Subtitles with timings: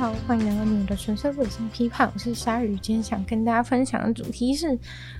[0.00, 2.74] 好，欢迎来到你的纯粹理性批判，我是鲨鱼。
[2.78, 4.78] 今天想跟大家分享的主题是：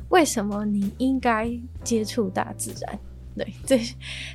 [0.09, 1.53] 为什么你应该
[1.85, 2.99] 接触大自然？
[3.37, 3.79] 对，这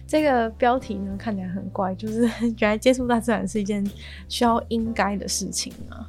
[0.06, 3.84] 这个标题呢，看起来很怪，就是原来接触大自然是一件
[4.30, 6.08] 需要应该的事情啊。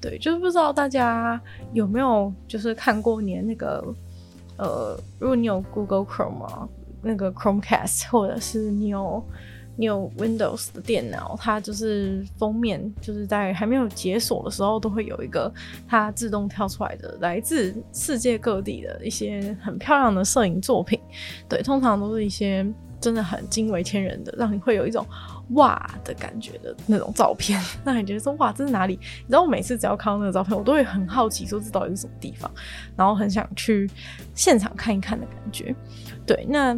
[0.00, 1.40] 对，就是不知道大家
[1.72, 3.94] 有没有就是看过你的那个
[4.56, 6.68] 呃，如果你有 Google Chrome 啊，
[7.02, 9.24] 那个 Chromecast，或者是你有。
[9.76, 15.52] 你有 Windows 的电脑，它就是封面，就是在还没有解锁的时候，都会有一个
[15.86, 20.98] 它自动跳出来的来自世界各地的一些很漂亮的摄影作品。
[21.48, 22.66] 对，通常都是一些
[22.98, 25.06] 真的很惊为天人的，让你会有一种
[25.50, 27.62] 哇的感觉的那种照片。
[27.84, 28.94] 那你觉得说哇，这是哪里？
[28.94, 32.50] 你知道我每次只要看到那个照片，我都会很好奇，说这到底是什么地方，
[32.96, 33.90] 然后很想去
[34.34, 35.76] 现场看一看的感觉。
[36.26, 36.74] 对，那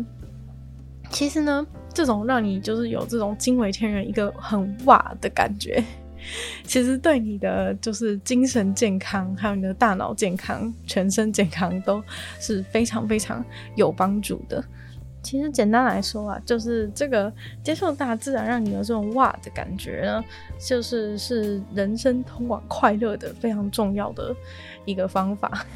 [1.10, 1.64] 其实呢？
[1.98, 5.82] 这种让你就是有这种惊为天人、一个很哇的感觉，
[6.62, 12.00] 其实对你的就是精神健康，还有你的大脑健康、全身健康都
[12.38, 14.64] 是非常非常有帮助的。
[15.24, 17.32] 其实简单来说啊，就是这个
[17.64, 20.24] 接受大自然，让你有这种哇的感觉呢，
[20.56, 24.32] 就是是人生通往快乐的非常重要的
[24.84, 25.66] 一个方法。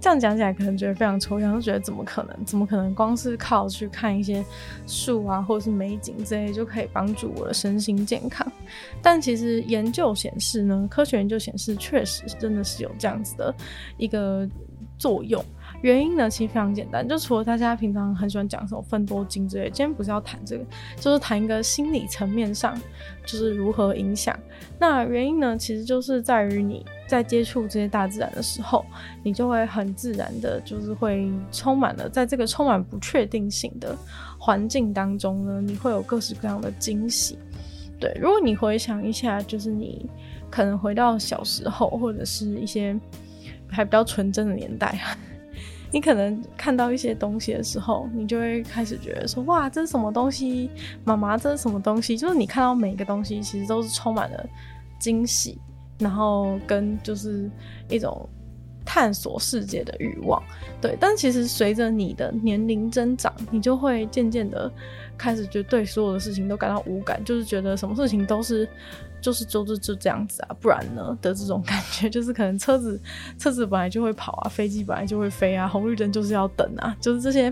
[0.00, 2.44] 这样讲起来可能觉得非常抽象，就觉得怎么可能？
[2.44, 4.44] 怎么可能光是靠去看一些
[4.86, 8.46] 树啊，或者是美景之类就可以帮助我的身心健康？
[9.02, 13.54] 但其实研究显示呢，科学研究显示确实真的是有这样子的
[13.96, 14.48] 一个
[14.98, 15.44] 作用。
[15.82, 20.64] 原因呢，其实非常简单，就除了大家平常很喜欢讲什么芬多精之类，今天不是要谈这个，
[20.96, 22.74] 就是谈一个心理层面上，
[23.26, 24.38] 就是如何影响。
[24.78, 28.84] 那原因呢，其实就是在于你在接触这些大自然的时候，
[29.22, 33.96] 你就会很自然的，就是会充满了在这个充满不确定性的
[34.38, 37.38] 环境当中呢，你会有各式各样的惊喜。
[38.00, 40.08] 对，如果你回想一下，就是你
[40.50, 42.98] 可能回到小时候，或者是一些
[43.68, 44.98] 还比较纯真的年代。
[45.92, 50.68] 你可能看到一些东西的时候，你就会开始觉得说：“哇，这是什么东西？
[51.04, 54.44] 妈妈，这是什么东西？”就是你看到每一个东西，其实都是充满了
[54.98, 55.56] 惊喜，
[55.98, 57.50] 然后跟就是
[57.88, 58.28] 一种
[58.84, 60.42] 探索世界的欲望。
[60.80, 64.70] 对，但其实随着你的年龄增长，你就会渐渐的
[65.16, 68.68] 开始觉得对所有的事情都感到无感，就是觉得什么事情都是。
[69.24, 73.00] 就是就是就这样子啊，不然呢的这种感觉， 就是可能车子
[73.38, 77.50] 车子本来就会跑啊，飞机本来就会飞啊，红绿灯就是要等啊，就是这些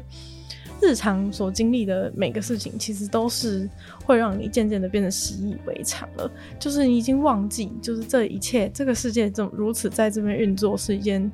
[0.82, 3.68] 日常所经历的每个事情，其实都是
[4.04, 6.30] 会让你渐渐的变得习以为常了。
[6.58, 11.30] 就是你已经忘记，就是这一切这个世界这么如此在这边运作是一件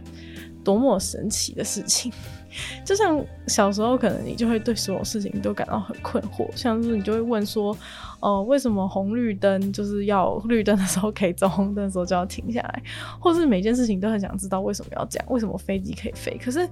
[0.62, 2.12] 多么神奇的事情。
[2.84, 7.76] 就像小时候，可能你就会对所有事情都感到很困惑，像是你就会问说，
[8.20, 12.82] 哦、为什么红绿灯就是要绿灯的时候可以走，红灯的时候就要停下来，
[13.20, 16.38] 或是每件事情都很想知道为什么要这样，为什么飞机可以飞？
[16.42, 16.66] 可是，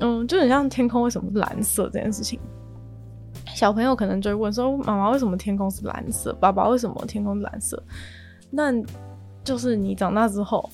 [0.00, 2.38] 嗯，就很像天空为什么是蓝色这件事情，
[3.54, 6.32] 小朋友可能就会问说，妈妈为什么天空是蓝色？
[6.40, 7.82] 爸爸为什么天空是蓝色？
[8.50, 8.72] 那
[9.44, 10.68] 就是你长大之后。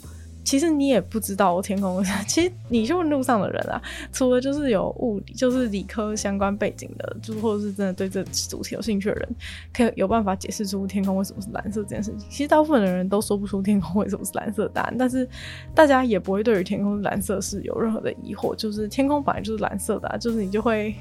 [0.47, 2.03] 其实你也不知道天空。
[2.29, 9.29] 其实你去问路上的人啊，除了就是有物理，就是理科相关背景的，就或者是真的对这主题有兴趣的人，
[9.75, 12.27] 可以有办法解释出天空为什么是蓝色这件事情。
[12.31, 15.29] 其实大部分的人都说不出天空为什么是蓝色的答案，但是
[15.75, 18.55] 大家也不会对于天空蓝色是有任何的疑惑。
[18.55, 20.95] 就是天空本来就是蓝色的啊，就是你就会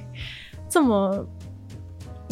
[0.68, 1.24] 这么。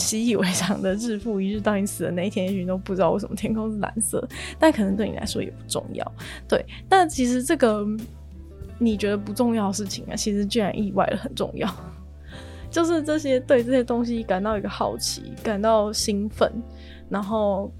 [0.04, 4.28] 习以为常的日复一日，到你死的那一天，也许你都不知道为什么天空是蓝色，
[4.60, 6.12] 但可能对你来说也不重要。
[6.48, 7.86] 对，但其实这个
[8.78, 11.68] 你觉得不重要的事情啊，其实居然意外的很重要。
[12.70, 16.52] 就是这些对这些东西感到一个好奇，感到兴奋，
[17.10, 17.72] 然后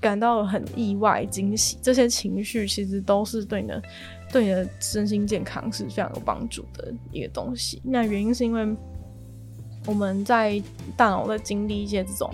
[0.00, 3.82] 感到很意外、惊喜，这些情绪其实都是对你的、
[4.32, 7.82] 对你的身心健康是非常有帮助的一个东西。
[7.84, 8.76] 那原因是因为。
[9.88, 10.62] 我们在
[10.94, 12.30] 大脑在经历一些这种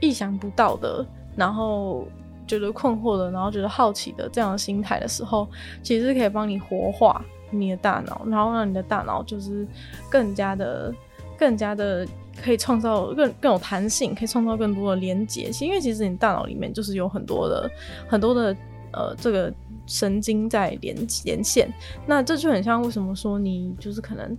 [0.00, 1.04] 意想不到的，
[1.34, 2.06] 然后
[2.46, 5.48] 觉得困惑的，然后觉得好奇的这样的心态的时候，
[5.82, 9.66] 其实可以帮你活化你的大脑，然后让你的大脑就是
[10.10, 10.94] 更加的、
[11.38, 12.06] 更加的
[12.42, 15.50] 可以创造更更有弹性，可以创造更多的连接。
[15.50, 17.70] 其实因为其实你大脑里面就是有很多的、
[18.06, 18.54] 很多的
[18.92, 19.50] 呃这个
[19.86, 21.72] 神经在连连线，
[22.06, 24.36] 那这就很像为什么说你就是可能。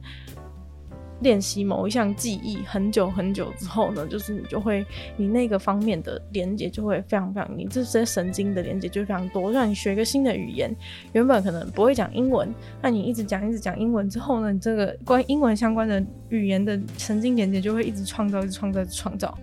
[1.22, 4.86] 练习某一项技艺很久很久之后呢，就是你就会
[5.18, 9.52] 你那个方面的连接就会非常非常，你这些神经的连接就非常多。
[9.52, 10.76] 让你学一个新的语言，
[11.14, 19.38] 原本可能不会讲英文，那你一直讲一直讲英文之后呢，你这个关于英文相关的语言的神经连接就会一直创造、一直创造、创造，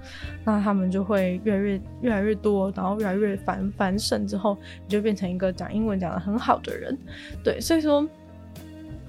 [0.44, 6.98] 那他们就会越来越越来越多，然后越来越繁繁盛之后，你就变成一个讲英文讲得很好的人。
[7.44, 8.08] 对，所以说。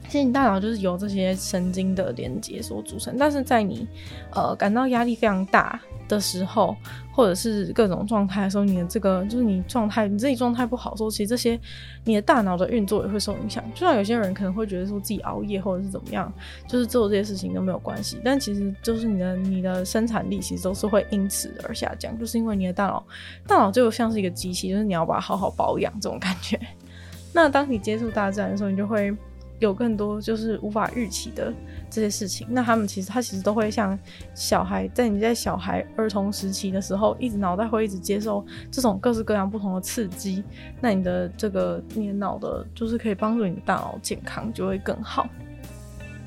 [0.10, 3.88] 其实你大脑就是由这些神经的连接所组成，但是在你
[4.32, 6.76] 呃感到压力非常大的时候，
[7.14, 11.60] 或者是各种状态的时候，你的这个就是你状态你自己状态不好的时候，其实这些
[12.04, 13.64] 你的大脑的运作也会受影响。
[13.76, 16.34] 就像有些人可能会觉得说自己熬夜或者是怎么样，
[16.68, 23.06] 就是做这些事情都没有关系，但其实就是你的你的生产力其实都是会因此而下降，就是因为你的大脑
[23.46, 26.60] 大脑就像是一个机器，就是你要把它好好保养这种感觉。
[27.32, 29.16] 那当你接触大自然的时候，你就会。
[29.60, 31.54] 有更多就是无法预期的
[31.90, 33.98] 这些事情，那他们其实他其实都会像
[34.34, 40.44] 小孩，在你在小孩儿童时期的时候，一直脑袋会一直接受这种各式各样不同的刺激，
[40.80, 45.28] 那你的这个你的脑的，就是可以帮助你的大脑健康就会更好。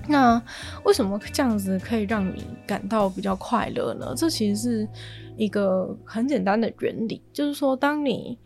[0.07, 0.41] 那
[0.85, 4.13] 为什么这样子可以让你感到比较快乐呢？
[4.17, 4.89] 这其实是
[5.37, 8.39] 一个很简单的原理，就是说，当你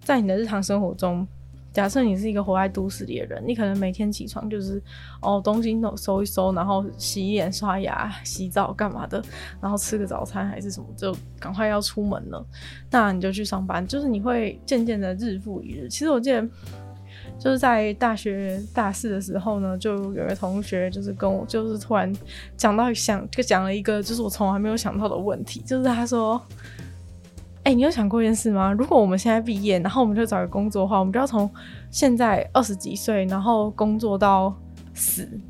[0.00, 1.26] 在你的日常生活中。
[1.72, 4.82] 假设你是一个活在都市里的人，你可能每天起床就是
[5.22, 9.22] 哦，东西都收一收，然后洗脸、刷牙、洗澡干嘛的，
[9.60, 12.44] 然后吃个早餐还是什么，就赶快要出门了。
[12.90, 15.88] 那你就去上班，就是你会渐渐的日复一日。
[15.88, 16.44] 其实我记得
[17.38, 22.12] 就是在大学大四的时候呢，就有个同学就是跟我，就是突然
[22.56, 26.40] 讲到想就讲了一个就是我从来没有想到的问题，就是他说。
[27.62, 28.72] 哎、你有想过一件事吗？
[28.72, 31.48] 如果我们现在毕业，然后我们就找个工作的话，我们就要从
[31.90, 34.54] 现在二十几岁，然后工作到
[34.94, 35.28] 死。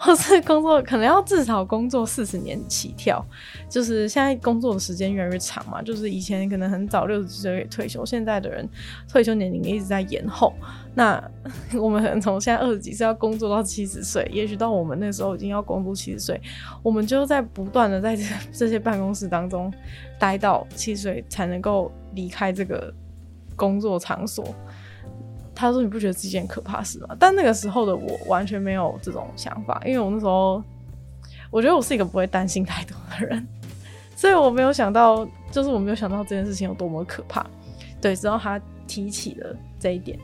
[0.00, 3.24] 或是工作可能要至少工作四十年起跳，
[3.68, 8.68] 就是现在工作的时间越来越长嘛，就是以前可能很早六十几岁退休，现在的人
[9.08, 10.54] 退休年龄一直在延后。
[10.98, 11.30] 那
[11.80, 16.40] 我们可能从现在二十几岁要工作到七十岁，也许到我们那时候已经要工作七十岁，
[16.82, 18.18] 我们就在不断的在
[18.52, 19.72] 这些办公室当中
[20.18, 22.92] 待到七十岁才能够离开这个
[23.54, 24.44] 工作场所。
[25.54, 30.60] 他说：“你不觉得这件可怕事吗？”但那个时候的我完全没有这种想法，因为我那时候
[31.48, 33.46] 我觉得我是一个不会担心太多的人，
[34.16, 37.46] 所以我没有想到，就是我没有想到这件事情有多么可怕。
[38.00, 40.16] 对，直到他提起了这一点，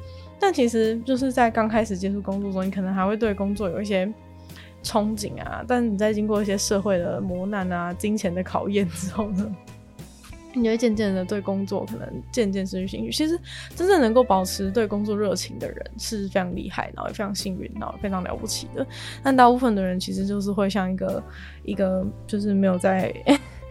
[0.44, 4.05] 但其实就是在刚开始接触工作中，你可能还会对工作有一些
[4.82, 9.56] 憧憬啊，但你在经过一些社会的磨难啊、金钱的考验之后呢？
[10.52, 13.11] 你会渐渐的对工作可能渐渐失去兴趣。
[13.11, 13.41] 其实
[13.75, 18.87] 真正能够保持对工作热情的人是非常厉害，然后也非常幸运，然后非常了不起的。
[19.23, 21.25] 但大部分的人其实就是会像一个
[21.64, 23.11] 一个就是没有在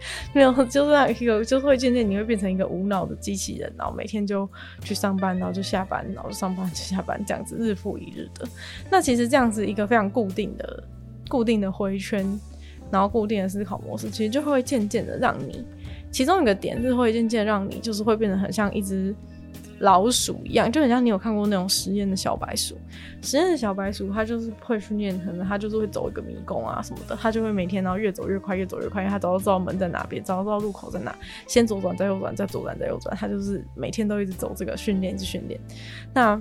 [0.32, 4.48] 没有就是那一个就会渐渐你会变成一个无脑的机器人，然后每天就
[4.82, 8.46] 去上班，然后就下班，然后就上班就下班这样子日复一日的。
[8.90, 10.84] 那其实这样子一个非常固定的
[11.28, 12.24] 固定的回圈，
[12.90, 15.64] 然后固定的思考模式，其实就会渐渐的让你。
[16.10, 19.12] 其中一个点是会渐渐让你就是会变得很像一只
[19.80, 22.76] 老鼠一样，就很像你有看过那种实验的小白鼠。
[23.22, 31.14] 实验的小白鼠它就是会训练，可能它就是会走一个迷宫啊什么的，它就会每天然后越走越快，越走越快，因为它找到知道门在哪边，找到知道路口在哪，
[31.46, 35.60] 先左转再右转，再左转再右转，它就是每天都一直走这个训练，一直训练。
[36.12, 36.40] 那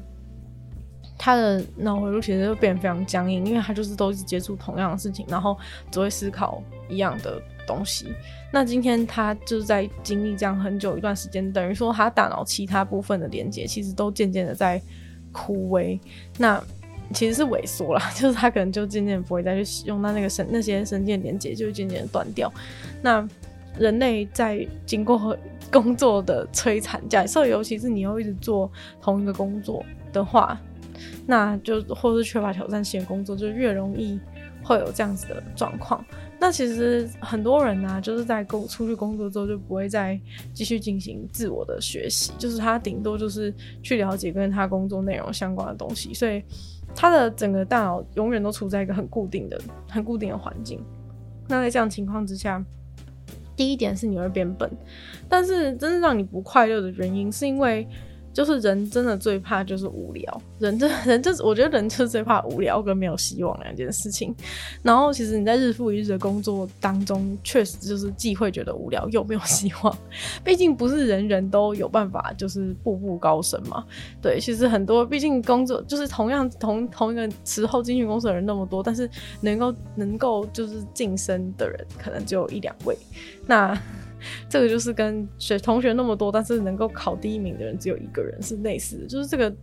[1.18, 5.58] 他的脑回路其实就变得非常僵硬，因为他就是都一直接触同样的事情，然后
[5.90, 8.14] 只会思考一样的东西。
[8.52, 14.82] 那今天他就是在经历这样很久一段时间，等于说他大脑其他部分的连接其实都渐渐的在
[15.32, 16.00] 枯萎，
[16.38, 16.64] 那
[17.14, 22.52] 其实是萎缩了， 就是他可能就渐渐不会再去使用，那那个神那些神经连接就渐渐渐断掉。
[23.02, 23.28] 那
[23.78, 25.38] 人类在经过
[25.72, 30.60] 工作的摧残，假设尤其是你又一直做同一个工作的话。
[31.26, 34.20] 那就或是缺乏挑战性的工作，就越容易
[34.62, 36.06] 会有这样子的状况。
[36.44, 40.20] 那其实很多人呢、就是在工出去工作之后，就不会再
[40.54, 46.44] 继续进行自我的学习，就是他顶多就是去了解跟他工作内容相关的东西，所以
[46.94, 49.58] 他的整个大脑永远都处在一个很固定的、
[49.88, 50.84] 很固定的环境。
[51.48, 52.62] 那在这样情况之下，
[53.56, 54.70] 第一点是你会变笨，
[55.30, 57.88] 但是真正让你不快乐的原因，是因为。
[58.34, 64.36] 就是人真的最怕就是无聊，人这 人就是我觉得人就是最怕无聊跟没有希望两件事情。
[64.82, 69.98] 然后其实你在日复一日的工作当中，确实就是既会觉得无聊又没有希望。
[70.44, 73.86] 毕竟不是人人都有办法就是步步高升嘛。
[74.22, 79.10] 对，其实很多毕竟工作就是同样同同一个时候进去公司的人那么多，但是
[79.42, 82.98] 能够能够就是晋升的人可能只有一两位。
[83.46, 83.80] 那
[84.50, 89.54] 这个就是跟学同学那么多，但是能够考第一名的人只有一个人，是类似的，就是这个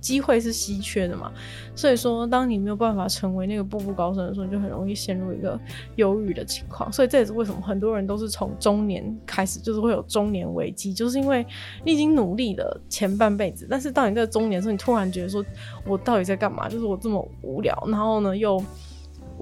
[0.00, 1.32] 机会是稀缺的嘛。
[1.74, 5.58] 所以说，当你没有办法成为那个步步高升的时候，你就很容易陷入一个
[5.96, 6.92] 忧郁的情况。
[6.92, 11.46] 所以这也是为什么很多人都是从中年开始，就是会有中年危机，就是因为
[11.84, 15.44] 你已经努力了前半辈子，但是到你这个中年的时候，你突然觉得说，
[15.86, 16.68] 我到底在干嘛？
[16.68, 18.62] 就是我这么无聊，然后呢又。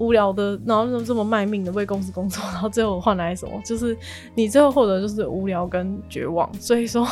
[0.01, 3.61] 无聊的，然后就这么卖命的为公司工作， 然后最后换来什么？
[3.63, 3.95] 就是
[4.33, 6.51] 你最后获得就是无聊跟绝望。
[6.55, 7.07] 所以说，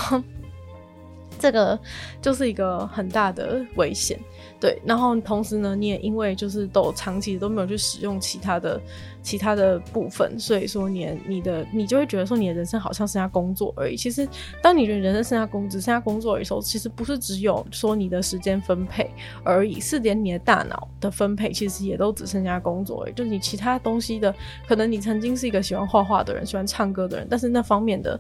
[1.38, 1.80] 这个
[2.20, 4.20] 就是一个很大的危险。
[4.60, 8.82] 对，然后同时呢，你也因为就是都长期都没有去使用其他的
[9.24, 13.96] 其他的部分，所以说你你的你就会觉得说你的人生好像剩下工作而已。
[13.96, 14.28] 其实，
[14.62, 19.10] 当你觉得人生剩下工只剩下工作的时候，其实不是只有说你的时间分配
[19.46, 23.14] 而已，是连你的大脑的分配其实也都只剩下工作而已。
[23.14, 24.36] 就你其他东西的，
[24.68, 28.20] 可能你曾经是一个喜欢画画的人，喜欢唱歌的人，但是那方面的。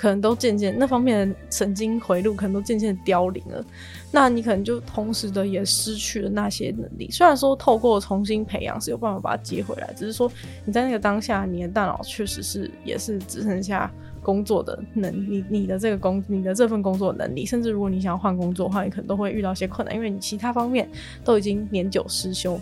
[0.00, 3.62] 可能都渐渐那方面的神经回路可能都渐渐凋零了，
[4.10, 7.10] 那你可能就同时的也失去了那些能力。
[7.10, 10.32] 虽然说透过重新培养是有办法把它接回来，只是说
[10.64, 13.92] 你在那个当下，你的大脑确实是也是只剩下
[14.22, 20.88] 工作的能力，你的这个工，你的这份工作能力，甚至如果你想要换工作的话，你可能都会遇到一些困难，因为你其他方面
[21.22, 22.58] 都已经年久失修。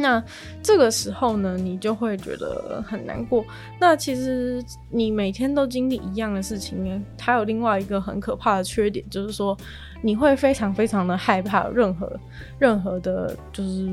[0.00, 0.22] 那
[0.62, 3.44] 这个时候呢，你就会觉得很难过。
[3.78, 9.56] 那其实你每天都经历一样的事情呢，它有另外一个很可怕的缺点，就是说
[10.02, 12.10] 你会非常非常的害怕任何
[12.58, 13.90] 任何的，就是。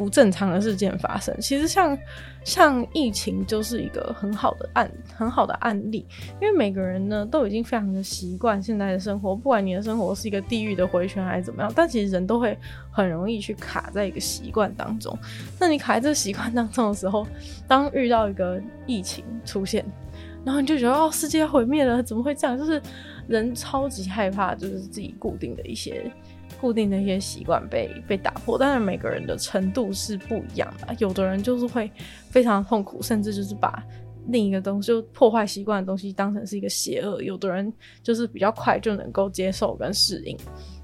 [0.00, 1.98] 不正常的事件发生，其实像
[2.42, 6.06] 像疫情就是一个很好的案很好的案例，
[6.40, 12.56] 因为每个人呢都已经非常的习惯现在的生活，不管你的生活是一个地狱的回旋还是怎么样，但其实人都会
[12.90, 15.14] 很容易去卡在一个习惯当中。
[15.58, 17.26] 那你卡在这习惯当中的时候，
[17.68, 19.84] 当遇到一个疫情出现，
[20.46, 22.56] 然后你就觉得哦，世界毁灭了，怎么会这样？
[22.56, 22.80] 就是
[23.28, 26.10] 人超级害怕，就是自己固定的一些。
[26.60, 30.94] 固定的一些习惯被被打破，当然每个人的程度是不一样的。
[30.98, 31.90] 有的人就是会
[32.28, 33.82] 非常痛苦，甚至就是把
[34.28, 37.22] 另一个东西就破坏习惯的东西当成是一个邪恶。
[37.22, 40.36] 有的人就是比较快就能够接受跟适应。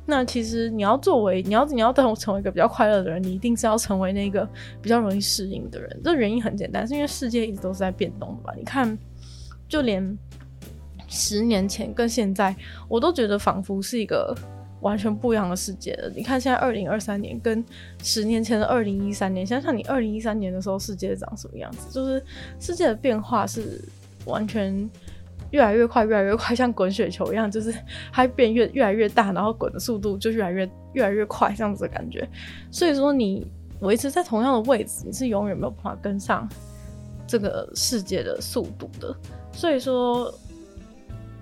[0.06, 4.48] 那其实你要作为你要你要等我成为一个比较快乐的人，你一定是要成为那个
[4.80, 6.00] 比较容易适应的人。
[6.02, 8.54] 这原因很简单，是因为世界一直都是在变动的吧？
[8.56, 8.96] 你看，
[9.68, 10.16] 就连
[11.06, 12.56] 十年前跟现在，
[12.88, 14.34] 我都觉得仿佛是一个。
[14.80, 16.10] 完全不一样的世界了。
[16.14, 17.64] 你看，现在二零二三年跟
[18.02, 21.88] 十年前的二零一三年，想想你二零一三年的时候，世界长什么样子？
[21.90, 22.22] 就是
[22.60, 23.82] 世界的变化是
[24.26, 24.88] 完全
[25.50, 27.74] 越来越快，越来越快，像滚雪球一样，就是
[28.12, 32.28] 它变越越来越大，然后滚的速度就越来越越来越快，这样子的感觉。
[32.70, 33.46] 所以说，你
[33.80, 36.48] 维持在同样的位置，你是永远没有办法跟上
[37.26, 39.16] 这个世界的速度的。
[39.52, 40.32] 所以说。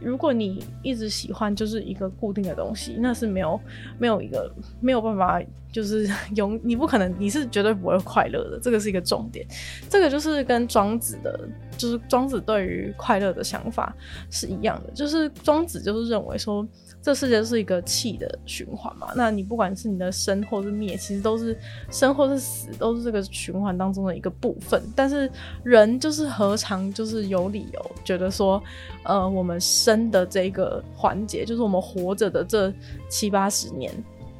[0.04, 3.60] 如果你一直喜欢就是一个固定的东西，那是没有
[3.98, 5.42] 没有一个没有办法，
[5.72, 8.60] 就是 永你不可能，你是绝对不会快乐的。
[8.60, 9.46] 这个是一个重点，
[9.88, 13.94] 这个就是跟庄子的，就是庄子对于快乐的想法
[14.30, 16.66] 是一样的，就是庄子就是认为说。
[17.04, 19.08] 这世界是一个气的循环嘛？
[19.14, 21.54] 那你不管是你的生或是灭，其实都是
[21.90, 24.82] 生或是死，都是这个循环当中的一个部分。
[24.96, 25.30] 但是
[25.62, 28.62] 人就是何尝就是有理由觉得说，
[29.02, 32.72] 呃，我们生的这个环节，就是我们活着的这
[33.10, 33.92] 七八十年。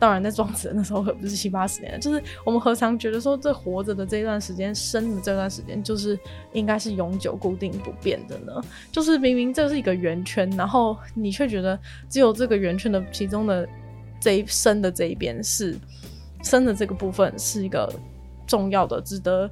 [0.05, 6.19] 当然，在庄子那时候可不是七八十年，就是我们何尝觉得说，这活着的这段时间，生的这段时间，就是
[6.53, 8.53] 应该是永久固定不变的呢？
[8.93, 11.81] 就是明明这是一个圆圈，然后你却觉得
[12.11, 13.67] 只有这个圆圈的其中的
[14.21, 15.75] 这一生的这一边是
[16.43, 17.91] 生的这个部分是一个
[18.47, 19.51] 重要的、值得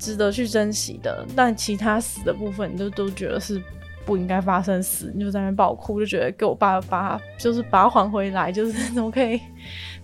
[0.00, 3.62] 值得去珍惜的，但其他死的部分，你就都觉得是。
[4.04, 9.40] 不应该发生死，你就在那边爆哭，就觉得给我爸爸，就是把他还回来，就是 怎么可以，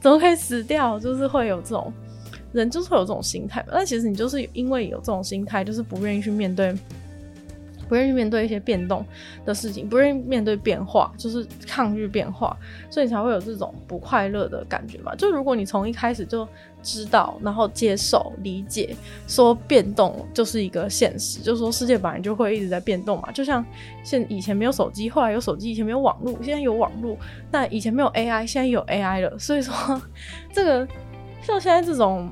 [0.01, 0.99] 怎么可以死掉？
[0.99, 1.93] 就是会有这种
[2.53, 3.65] 人，就是会有这种心态。
[3.71, 6.75] 但其实你就是因为有这种心态，就是不愿意去面对
[7.89, 9.05] 不愿意面对一些变动
[9.45, 12.57] 的事情，不愿意面对变化，就是抗拒变化，
[12.91, 15.15] 所以才会有这种不快乐的感觉嘛。
[15.15, 16.47] 就如果你从一开始就
[16.83, 18.95] 知道，然后接受、理解，
[19.27, 23.31] 说变动就是一个现实，就是说世界本来就会一直在变动嘛。
[23.33, 23.65] 就像
[24.03, 27.17] 现以前没有手机，后来有手机；以前没有网络，现在有网络；
[27.51, 29.39] 那以前没有 AI，现在有 AI 了。
[29.39, 30.01] 所以说，
[30.53, 30.87] 这个
[31.43, 32.31] 像现在这种。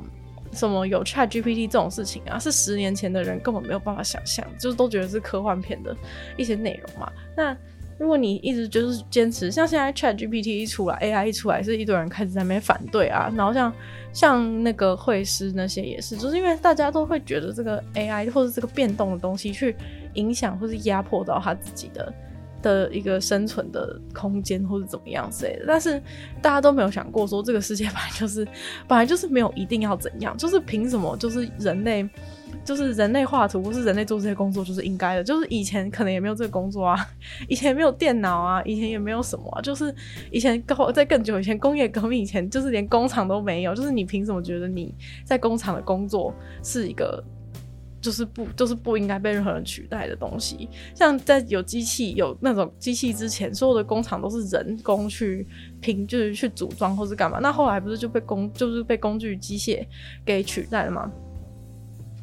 [0.54, 5.96] 什么有 ChatGPT 这种事情啊，是十年前的人根本没有办法想象，就是都觉得是科幻片的
[6.36, 7.10] 一些内容嘛。
[7.36, 7.56] 那
[7.98, 13.32] 如果你一直就是坚持，像现在 ChatGPT 一出来，AI 一出来，是一堆人开始在那边反对啊。
[13.36, 13.72] 然后像
[14.12, 19.76] 像那个会师那些也是，就是因为大家都会觉得这个 AI 或者这个变动的东西去
[20.14, 22.12] 影响或是压迫到他自己的。
[22.72, 26.02] 的一个生存的空间，或者怎么样之类的，但是
[26.40, 28.48] 大家都没有想过说，这个世界本来就是
[28.88, 32.08] 本来就是没有一定要怎样，就是凭什么就是人类
[32.64, 36.96] 就是人类画图或是人类做这些工作就是应该的，就是以前可能也没有这个工作啊，
[37.46, 39.94] 以前没有电脑啊，以前也没有什么啊，就是
[40.30, 44.94] 以前更在更久以前工业革命以前，就是连工厂都没有，就是你凭什么觉得你
[45.24, 47.22] 在工厂的工作是一个？
[48.04, 50.68] 就是不，就是不应该被任何人取代的东西。
[50.94, 55.46] 像在有机器、有那种机器之前，所有的工厂都是人工去
[55.80, 57.38] 拼，就是去组装或是干嘛。
[57.40, 59.82] 那后来不是就被工，就是被工具机械
[60.22, 61.10] 给取代了吗？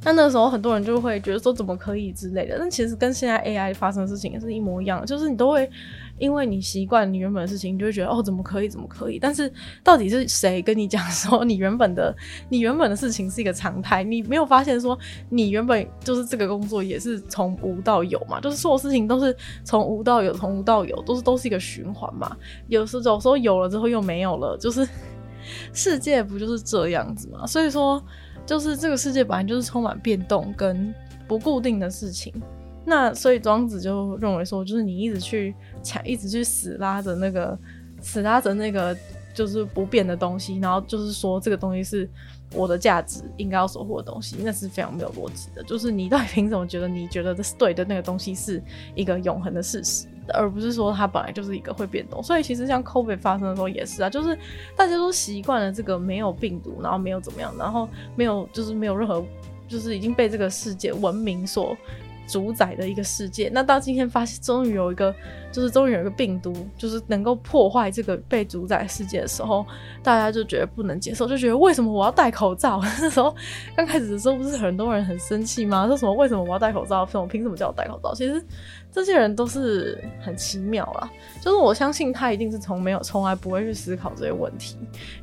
[0.03, 2.57] 那那时候很多人就会觉得说怎么可以之类的。
[2.57, 5.69] 但其实跟现在 AI 发生的事情也是一模一样，就是你都会。
[6.19, 9.17] 因为你习惯你原本的事情，你就会觉得哦，怎么可以，怎么可以？
[9.17, 9.51] 但是
[9.83, 12.15] 到底是谁跟你讲说你原本的
[12.47, 14.03] 你原本的事情是一个常态？
[14.03, 14.95] 你没有发现说
[15.29, 18.39] 你原本就是这个工作也是从无到有嘛？
[18.39, 22.37] 就是所有事情都是从无到有，从无到有，都是都是一个循环嘛。
[22.67, 24.87] 有时有时候有了之后又没有了，就是
[25.73, 27.47] 世界不就是这样子嘛？
[27.47, 27.99] 所以说，
[28.45, 30.93] 就是这个世界本来就是充满变动跟
[31.27, 32.33] 不固定的事情。
[32.83, 37.57] 那所以庄子就认为说，就是你一直去抢，一直去死拉着那个，
[38.01, 38.97] 死拉着那个
[39.33, 42.09] 就是不变的东西，然后就是说这个东西是
[42.53, 45.63] 我的价值应该要守护的东西，那是非常没有逻辑的。
[45.63, 48.61] 就是你到底凭什么觉得你觉得这是对的那个东西是
[48.93, 52.21] 一个永恒的事实，而不是说它本来就是一个会变动？
[52.21, 54.37] 所以其实像 COVID 发生的时候也是啊，就是
[54.75, 59.23] 大家都习惯了这个没有病毒，然后没有怎么样，然后没有就是没有任何，
[59.67, 61.77] 就是已经被这个世界文明所。
[62.31, 65.13] 主宰的一个世界，那到今天发现，终于有一个，
[65.51, 69.65] 就是终于有一个病毒，就是能够破坏这个被主宰世界的时候，
[70.01, 72.79] 大家就觉得不能接受，就觉得为什么我要戴口罩？
[73.01, 73.35] 那时候
[73.75, 75.85] 刚开始的时候，不是很多人很生气吗？
[75.87, 77.05] 说什么为什么我要戴口罩？
[77.05, 78.15] 凭什么凭什么叫我戴口罩？
[78.15, 78.41] 其实
[78.89, 81.11] 这些人都是很奇妙啦，
[81.41, 84.77] 就是我相信他一定是从没有从来不会去思考这些问题，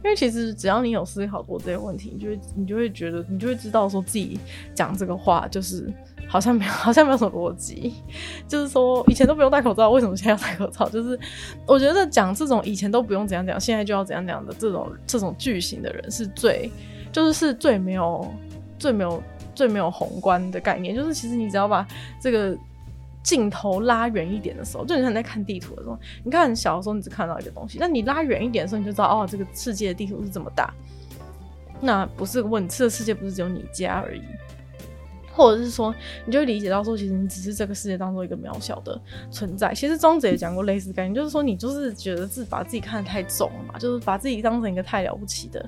[0.05, 4.39] 因为其实只要你有思考过这些问题，你就会你就会觉得你就会知道说自己
[4.75, 5.91] 讲这个话就是。
[6.29, 7.95] 好像没有，好像没有什么逻辑。
[8.47, 10.89] 就是说，以前都不用戴口罩，为什么现在要戴口罩？
[10.91, 11.19] 就是
[11.67, 16.71] 我觉得讲这种以前都不用怎样讲，现在就要怎样讲的这种这种句型的人，是最
[17.11, 18.31] 就是是最没有、
[18.79, 19.23] 最没有、
[19.55, 20.95] 最没有宏观的概念。
[20.95, 21.87] 就是其实你只要把
[22.21, 22.57] 这个
[23.23, 30.73] 镜头拉远一点的时候，就你像你在看地图的时候，你看小的时候你只看到一个东西，但你拉远一点的时候，你就知道哦，这个世界的地图是这么大。
[31.81, 34.23] 那不是问，这个世界不是只有你家而已。
[35.39, 35.95] 或者是说，
[36.27, 39.73] 你就理解到说，其实你只是这个世界当中一个渺小的存在。
[39.73, 45.65] 其实庄子也讲过类似概念，就是说你就是觉得自己把自己看得太重了嘛，就是把自己当成一个太了不起的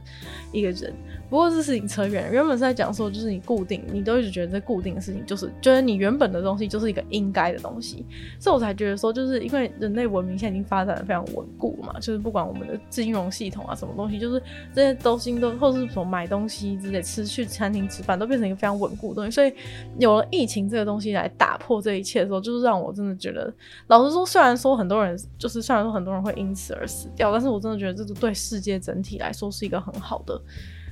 [0.50, 0.92] 一个人。
[1.30, 8.04] 不过这事情扯远了，原本是在讲说，就是你固定，你都一直觉得这固定的事情，就是觉得你原本的东西就是一个应该的东西。
[8.40, 14.42] 所以我才觉得说，就是因为人类文明现在已经发展的非常稳固嘛，就是不管我们的金融系统啊，什么东西，就是
[14.74, 19.30] 这些东西都，或是什么买东西之类，吃去餐厅吃饭，都变成一个非常稳固的东西。
[19.30, 19.52] 所以
[19.98, 23.52] 有了疫情这个东西来打破这一切的时候，就是让我真的觉得，
[23.88, 30.40] 老实说，虽然说很多人就是虽然说很多人会因此而死掉，但是我真的觉得这是对世界整体来说是一个很好的。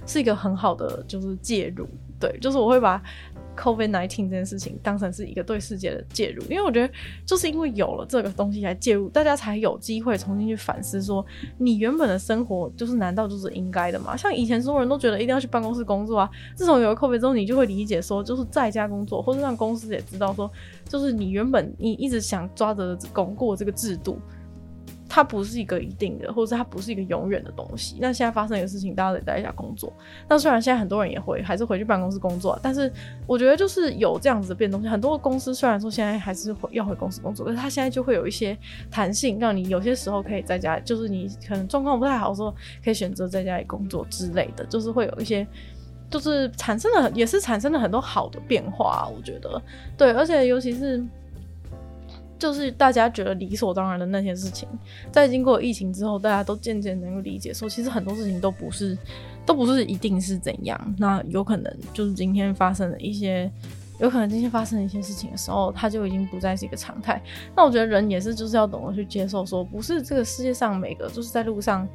[0.07, 1.87] 是一个很好的就是介入，
[2.19, 3.03] 对，就是我会把
[3.57, 6.93] COVID-19 这件事情当成是一个对世界的介入，因为我觉得
[7.27, 11.25] 就是因为有了这个东西来介入，大家才有机会重新去反思说，
[11.59, 14.17] 你原本的生活就是难道就是应该的吗？
[14.17, 20.51] 像以前所有人都觉得一定要去办公室工作啊，自从有了 COVID 之后，你就会理解说，就是在家工作，或者让公司也知道说，
[20.89, 24.21] 就是你原本你一直想抓着巩固这个制度。
[25.09, 27.97] 它不是一个一定的，或者它不是一个永远的东西。
[27.99, 29.93] 那现在发生一个事情，大家得在家工作。
[30.29, 32.93] 那虽然现在很多人也会还是回去办公室工作，但是
[33.27, 34.83] 我觉得就是有这样子的变动。
[34.83, 38.57] 很多公司虽然说现在还是会要回公司工作，可是它现在就会有一些
[38.91, 44.65] 弹性，让你有些时候可以在家，就是你可能状况不太好的时候，可以选择在家里工作之类的。
[44.67, 45.47] 就是会有一些，
[46.11, 49.09] 就是产生了，也是产生了很多好的变化。
[49.17, 49.63] 我觉得，
[49.97, 51.03] 对，而且尤其是。
[52.39, 54.69] 就是大家觉得理所当然的那些事情，
[55.11, 58.97] 在经过疫情之后，大家都渐渐能够理解，说其实很多事情都不是，
[59.45, 60.95] 都不是一定是怎样。
[60.99, 63.51] 那有可能就是今天发生的一些，
[63.99, 67.21] 有可能今天发生的一些事情的时候，它就已经不再是一个常态。
[67.57, 71.89] 那我觉得人也是，就是要懂得去接受，说不是这个世界上每个就是在路上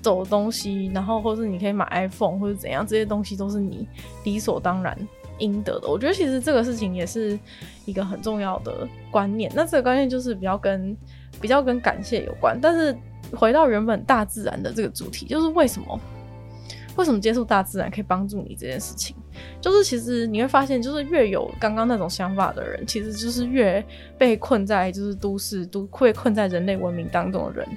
[0.00, 3.86] 走的东西，然后或是你可以买 iPhone 或者怎样，这些东西都是你
[4.24, 4.96] 理所当然。
[5.38, 7.38] 应得的，我觉得其实这个事情也是
[7.84, 9.50] 一个很重要的观念。
[9.54, 10.96] 那这个观念就是比较跟
[11.40, 12.58] 比较跟感谢有关。
[12.60, 12.96] 但是
[13.36, 16.00] 回到原本大自然的这个主题，就是为什么
[16.96, 19.14] 为什么接触大自然可以帮助你这件事情，
[19.60, 23.84] 就是其实你会发现，就是越有刚刚那种想法的人，其实就是越
[24.16, 27.68] 被困在就是都市都会困在人类文明当中的人。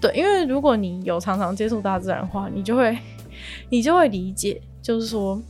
[0.00, 2.98] 对，因为如果你有常常接触大自然的话，你就会
[3.70, 5.40] 你就会理解，就是说。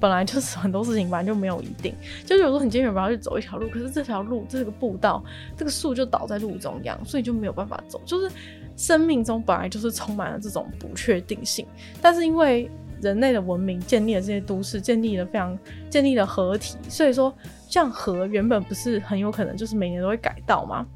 [0.00, 5.22] 本来就是很多事情本来就没有一定， 就是有时候很坚决不要去走一条路，可是这条路这个步道
[5.56, 8.00] 这个树就倒在路中央，所以就没有办法走。
[8.04, 8.30] 就是
[8.76, 11.66] 生命中本来就是充满了这种不确定性，
[12.00, 15.58] 但是因为人类的文明建立了这些都市，建立了非常
[15.90, 17.34] 建立了河体，所以说
[17.68, 20.86] 像河原本不是很有可能就是每年都会改道吗？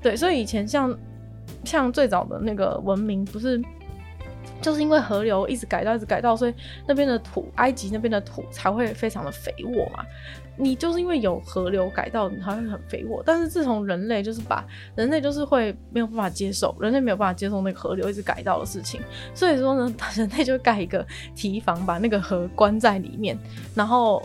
[0.00, 0.98] 对，所以以前像
[1.64, 3.62] 像最早的那个文明不是。
[4.60, 6.54] 就是因为河流一直改道，一直改道，所以
[6.86, 10.04] 那边的土，埃及那边的土才会非常的肥沃嘛。
[10.56, 13.22] 你就是因为有河流改道，你才会很肥沃。
[13.24, 19.00] 但是自从人类就是把人类就是会没有办法接受，人类没有办法接受那个河流一直改道的事情，
[19.34, 23.38] 所以说呢，人类就盖一个堤防，把那个河关在里面，
[23.74, 24.22] 然后。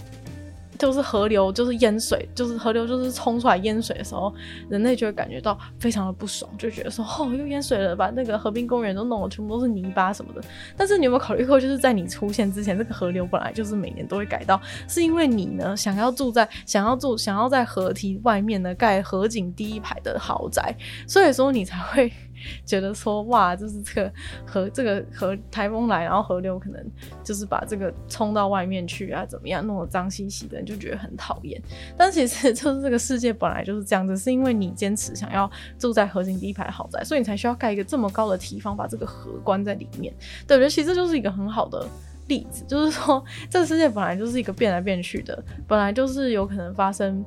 [0.78, 4.34] 就是河流，就是淹水，就是河流，就是冲出来淹水的时候，
[4.70, 10.42] 人类就会感觉到非常的不爽，就觉得说，哦，又淹水了，把那个河滨公园都弄得全部都是泥巴什么的。
[10.78, 20.76] 但是你有没有考虑过，就是在你出现之前，这个河流本来就是每年都会改道，是因为你呢想要住在想要住想要在河堤外面呢盖河景第一排的豪宅，
[21.08, 22.12] 所以说你才会。
[22.66, 24.14] 觉得说哇，就是这个
[24.46, 26.84] 河，这个河台风来，然后河流可能
[27.24, 31.62] 就是把这个冲到外面去啊，怎么样，弄得脏兮兮的，就觉得很讨厌。
[31.98, 40.14] 但其实就是这个世界本来就是这样子，是因为你坚持想要住在河景第一排豪宅，所以你才需要盖一个这么高的堤防，把这个河关在里面。
[40.48, 41.88] 对，我觉得其实这就是一个很好的
[42.28, 47.24] 例子，就是说这个世界本来就是一个变来变去的，本来就是有可能发生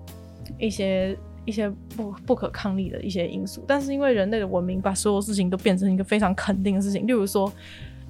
[0.58, 1.16] 一些。
[1.48, 7.50] 一些不不可抗力的一些因素，但是因为人类的文明把所有事情都变成一个非常肯定的事情，例如说，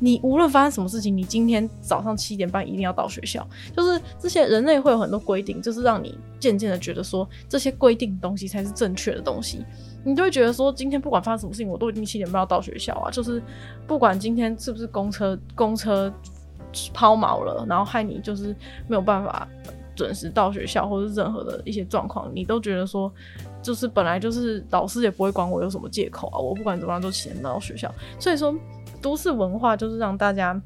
[0.00, 3.46] 你无论发生什么事情，你今天早上七点半一定要到学校，
[3.76, 9.64] 就是这些人类会有很多规定，就是让你渐渐的觉得说这些规定的东西才是正确的东西，
[10.04, 13.40] 你就会觉得说今天不管发生什么事情，我都一定七点半要到学校啊，就是
[13.86, 16.12] 不管今天是不是公车公车
[16.92, 18.54] 抛锚了，然后害你就是
[18.88, 19.48] 没有办法。
[19.98, 23.12] 准时到学校，或是任何的一些状况，你都觉得说，
[23.60, 27.92] 就是本来就是老师也不会管我有什么借口啊，我不管怎么样都起得到学校。
[28.16, 28.54] 所以说，
[29.02, 30.62] 都市文化就是让大家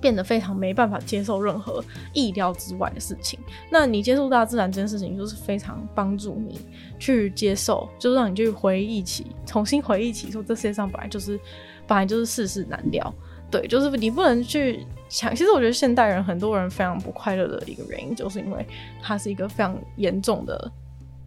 [0.00, 3.38] 变得非常没办法接受任何意料之外的事情。
[3.70, 6.60] 那你接触大自然这件事情，就是非常帮助你
[6.98, 11.38] 去接受，就是让你去回忆起，重新回忆起说，这世界上本来就是
[11.86, 13.14] 本来就是世事难料。
[13.52, 15.36] 对，就是你不能去想。
[15.36, 18.66] 其实我觉得现代人很多人非常不快乐的一个原因，就是因为
[19.02, 20.72] 他是一个非常严重的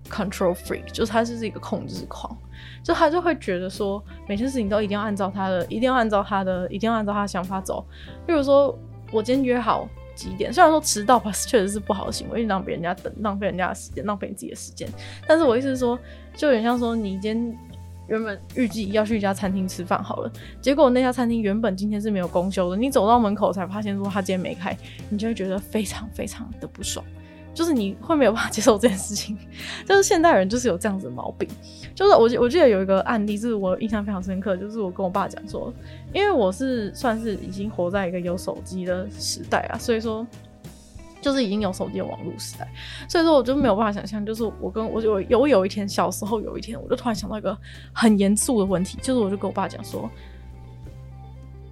[0.09, 2.35] control freak，就是他是一个控制狂，
[2.83, 7.85] 就他就会觉得说每件事情都一定要按照他的，一定要按照他的，一定要按照他的想法走。
[8.25, 8.75] 比如说
[9.11, 14.89] 我今天约好几点，虽然说迟到吧确实是不好的行为，因为让别人家等，浪费人家的时间，浪费你自己的时间。
[15.27, 15.95] 但是我意思是说，
[16.35, 17.57] 就有点像说你今天。
[18.07, 24.77] 原本预计要去一家餐厅吃饭好了，结果那家餐厅原本今天是没有公休的，你走到门口才发现说他今天没开，
[25.09, 27.05] 你就会觉得非常非常的不爽，
[27.53, 29.37] 就是你会没有办法接受这件事情，
[29.85, 31.49] 就是现代人就是有这样子的毛病，
[31.95, 35.73] 就是我我记得有一个案例，就是我印象非常深刻，就是我跟我爸讲说，
[36.13, 40.25] 因为我是算是已经活在一个有手机的时代啊，所以说。
[41.25, 42.67] 就是已经有手机的网络时代，
[43.09, 47.57] 所以说我就没有办法想象，就是我跟我有有有一天小时候有一天，我就突然想到一个
[47.91, 50.07] 很严肃的问题，就是我就跟我爸讲说，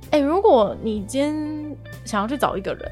[0.09, 2.91] 哎、如果你今天想要去找一个人，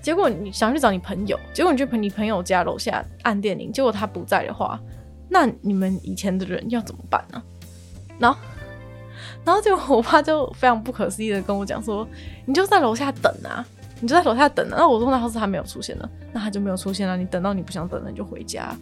[0.00, 4.80] 结果你想去找你朋友，结果你去朋你朋友家楼下按电铃，结果他不在的话，
[5.28, 7.42] 那你们以前的人要怎么办呢？
[8.16, 8.38] 然后，
[9.44, 12.06] 然后就我爸就非常不可思议的跟我讲说，
[12.44, 13.66] 你就在楼下等啊。
[14.00, 16.08] 你就在楼下等，那我说那要是他没有出现呢？
[16.32, 17.16] 那他就没有出现了。
[17.16, 18.76] 你等到你不想等了，你就回家。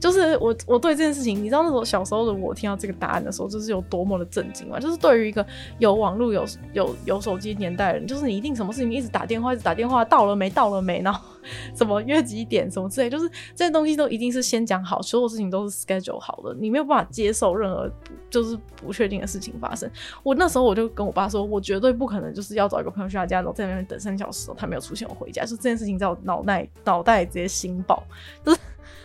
[0.00, 4.80] 就是我我对这件事情，你知道那时候小时候的我听到这个答案的时候，就是有多么的震惊吗？
[4.80, 5.46] 就是对于一个
[5.78, 10.48] 有网络、有有有手机年代的人，就是你一定什么事情一直打电话，一直打电话，到了没？
[10.48, 11.02] 到了没？
[11.02, 11.22] 然后
[11.76, 12.70] 什么约几点？
[12.70, 17.90] 什么之类，就是这些东西都一定是先讲好，所有事情都是 schedule 好的，你没有办法接受任何
[18.30, 19.90] 就是不确定的事情发生。
[20.22, 28.02] 我那时候我就跟我爸说，我绝对不可能就是要找一个朋友去他家，然后在那边等三小时，他没有出现，我回家，就这件事情在我脑袋脑袋直接心爆，
[28.42, 28.60] 就是。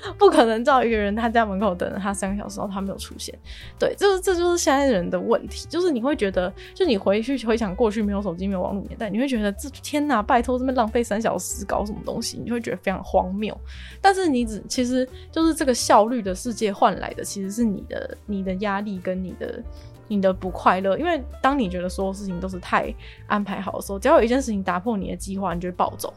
[0.18, 3.38] 不可能找一个人他在门口等了他三个小时，然后他没有出现。
[3.80, 13.56] 对，就是这就是现在人的问题，就是你会觉得，就你回去回想过去没有手机、没有网络年代，你会觉得这天哪，拜托这么浪费三小时搞什么东西，你就会觉得非常荒谬。
[14.02, 19.63] 但是你只其实就是这个效率的世界换来的，其实是你的你的压力跟你的
[20.08, 20.98] 你的不快乐。
[20.98, 22.94] 因为当你觉得所有事情都是太
[23.28, 26.13] 安排好的时候，只要有一件事情打破你的计划，你就会暴走，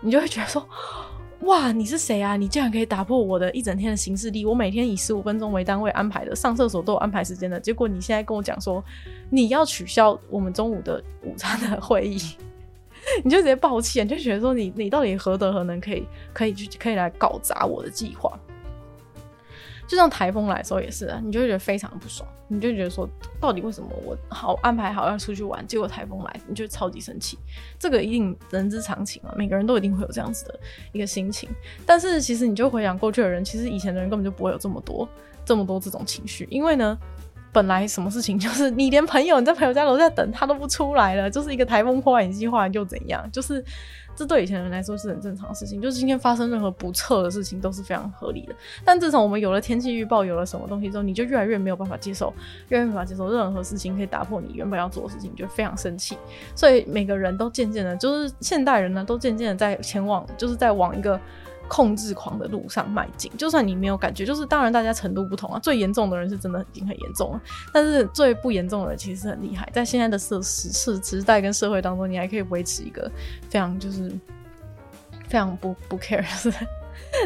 [0.00, 0.66] 你就会觉得说。
[1.42, 2.36] 哇，你是谁啊？
[2.36, 4.44] 你竟然可以打破我的一整天的行事历！
[4.44, 7.58] 我每天以十五分钟为单位安排的，上厕所都有安排时间的。
[7.58, 8.84] 结果你现在跟我讲说
[9.30, 12.20] 你要取消我们中午的午餐的会议，
[13.24, 18.38] 你就直接抱歉，就觉得说你你到底何德何能可以可以去可以来搞砸我的计划？
[19.88, 23.08] 就像台风来的时候也是啊，你就觉得非常不爽，你就觉得说，
[23.40, 27.38] 到底为什么我好安排好要出去玩，结果台风来，你就超级生气。
[27.78, 30.60] 这个一定人之常情啊，每个人都一定会有这样子的
[30.92, 31.48] 一个心情。
[31.86, 35.08] 但是其实你就回想过去的人，其实以前的人根本就不会有这么多
[35.42, 36.98] 这么多这种情绪，因为呢，
[37.50, 43.64] 本来什么事情就是你连朋友你在朋友家楼下等他都不出来了，就是一个台风破坏你计划又怎样，就是。
[44.18, 48.54] 这对以前人来说是很正常的事情，就是今天发生任何不测的事情都是非常合理的。
[48.84, 52.34] 但自从我们有了天气预报，有了什么东西之后，你就越来越没有办法接受，
[52.70, 56.18] 越来越无法接受任何事情可以打破你原本要做的事情，你就非常生气。
[56.56, 61.20] 所以每个人都渐渐的，就是现代人呢，都渐渐的在前往，就是在往一个。
[61.68, 65.60] 控制狂的路上迈进，就算你没有感觉，就是当然大家程度不同啊。
[65.60, 67.40] 最严重的人是真的已经很严重了，
[67.72, 69.68] 但是最不严重的人其实很厉害。
[69.72, 73.10] 在现在的社时时时代跟社会当中，你还可以维持一个
[73.50, 74.10] 非常就是
[75.28, 76.24] 非常不不 care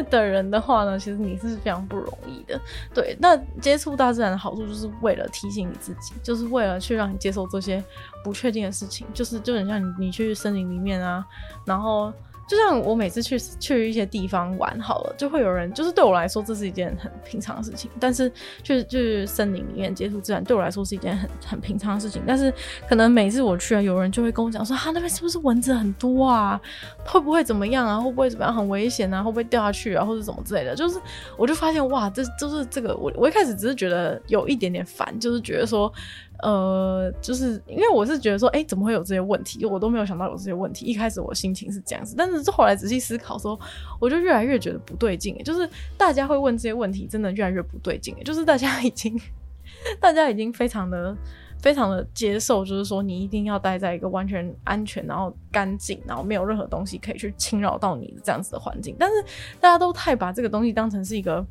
[0.09, 2.59] 的人的话呢，其实你是非常不容易的。
[2.93, 7.83] 对，那接触大自然的好处就是为了提醒你自己，就是为了去让你接受这些
[8.23, 11.25] 不确定的事情，就是就很像你你去森林里面啊，
[11.65, 12.11] 然后。
[12.47, 17.89] 就像我每次去去一些地方玩好了，就会有人，就是对我来说这是一件很平常的事情。
[17.99, 22.21] 但是去去森林里面接触自然，对我来说是一件很很平常的事情。
[22.27, 22.53] 但是
[22.87, 26.59] 可能每次我去啊，有人就会跟我讲说，哈，那边是不是蚊子很多啊？
[27.05, 27.99] 会不会怎么样啊？
[27.99, 28.53] 会不会怎么样？
[28.53, 29.23] 很危险啊？
[29.23, 30.03] 会不会掉下去啊？
[30.03, 30.75] 或者怎么之类的？
[30.75, 30.99] 就是
[31.37, 35.91] 我就发现哇，这就是这个我我一开始只是觉得有一点点烦，就是觉得说。
[36.43, 39.65] 呃，就是因为我是觉得说，哎、怎么会有这些问题？
[39.65, 40.85] 我都没有想到有这些问题。
[40.85, 43.57] 一开始我心情是这样子，但是后来仔细思考说，
[43.97, 45.37] 我就越来越觉得不对劲。
[45.45, 48.13] 就是大家会问这些问题，真的越来越不对劲。
[48.25, 49.17] 就是大家已经，
[50.01, 51.15] 大家已经非常的、
[51.61, 58.93] 非常的接受，就是说你一定要待在一个完全安全、然后干净、然后没有任何东西可以去侵扰到你的这样子的环境。
[58.99, 59.15] 但是
[59.61, 61.45] 大家都太把这个东西当成是一个，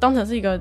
[0.00, 0.60] 当成是一个。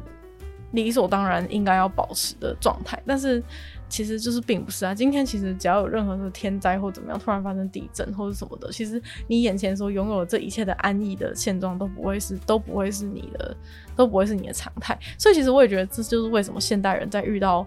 [0.72, 3.42] 理所当然应该要保持的状态，但是
[3.88, 4.94] 其实就是并不是啊。
[4.94, 13.56] 今天其实只要有任何的天灾或怎么样，突然发生地震或者什么的，其实你眼前所拥有这一切的安逸的现状都不会是都不会是你的，
[13.96, 14.98] 都不会是你的常态。
[15.18, 17.66] 所以其实我也觉得这就是为什么现代人在遇到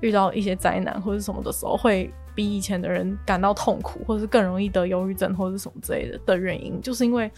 [0.00, 7.30] 遇到一些灾难或者什么的时候，会比以前的人感到痛苦，或者是更容易得忧郁症或者什么之类的的原因，就是因为。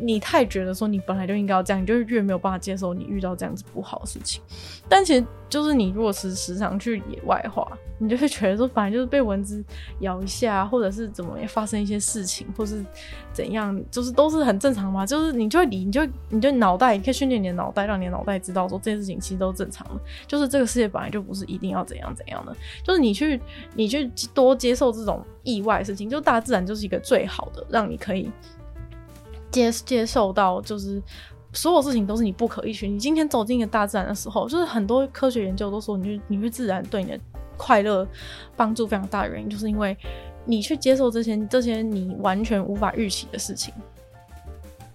[0.00, 4.42] 你太觉得说你本来就应该要这样，你就越没有办法接受你遇到这样子不好的事情。
[4.88, 7.66] 但其实就是你如果是时常去野外的话，
[7.98, 9.62] 你就会觉得说，本来就是被蚊子
[10.00, 12.84] 咬一下，或者是怎么也发生一些事情，或是
[13.32, 15.04] 怎样，就是都是很正常嘛。
[15.04, 20.00] 就是你就会，你就你就脑袋，你可以训练你的脑袋，让你的脑袋知道说这件事情其实都正常的。
[20.26, 22.56] 就是这个世界本来就不是一定要怎样怎样的。
[22.84, 23.40] 就是你去
[23.74, 28.30] 你去多接受这种意外的事情，就大自然就是一个最好的，让你可以。
[29.50, 31.02] 接接受到，就是
[31.52, 32.88] 所有事情都是你不可预期。
[32.88, 37.20] 你今天走进一个大自然的时候，就是很多科学研究都说，你你去自然对你的
[37.56, 38.06] 快乐
[38.56, 39.96] 帮助非常大的原因，就是因为
[40.44, 43.72] 你去接受这些这些你完全无法预期的事情，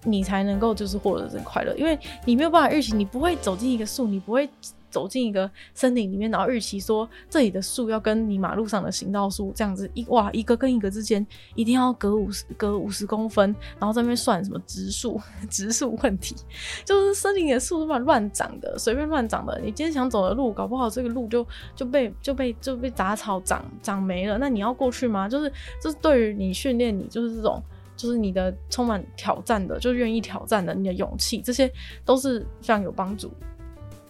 [0.02, 1.74] 你才能够就是获得这个快乐。
[1.76, 4.48] 因为你没有办法预期，你不会走进一个树，你不会。
[4.94, 11.26] 走进一个森林里面，然后预期说这里的树要跟你马路上的行道树这样子一哇一个跟一个之间
[11.56, 16.36] 一定要隔五十隔五十公分，然后在那边算什么植树 植树问题，
[16.84, 19.58] 就是森林里的树是乱乱长的，随便乱长的。
[19.58, 25.28] 你今天想走的路，搞不好这个路就就被就被就被杂草长长没了，那你要过去吗？
[25.28, 25.52] 就是
[25.82, 27.60] 就是对于你训练你就是这种
[27.96, 31.70] 就是你的充满挑战的，就是愿意挑战的，你的勇气，这些
[32.04, 33.32] 都是非常有帮助。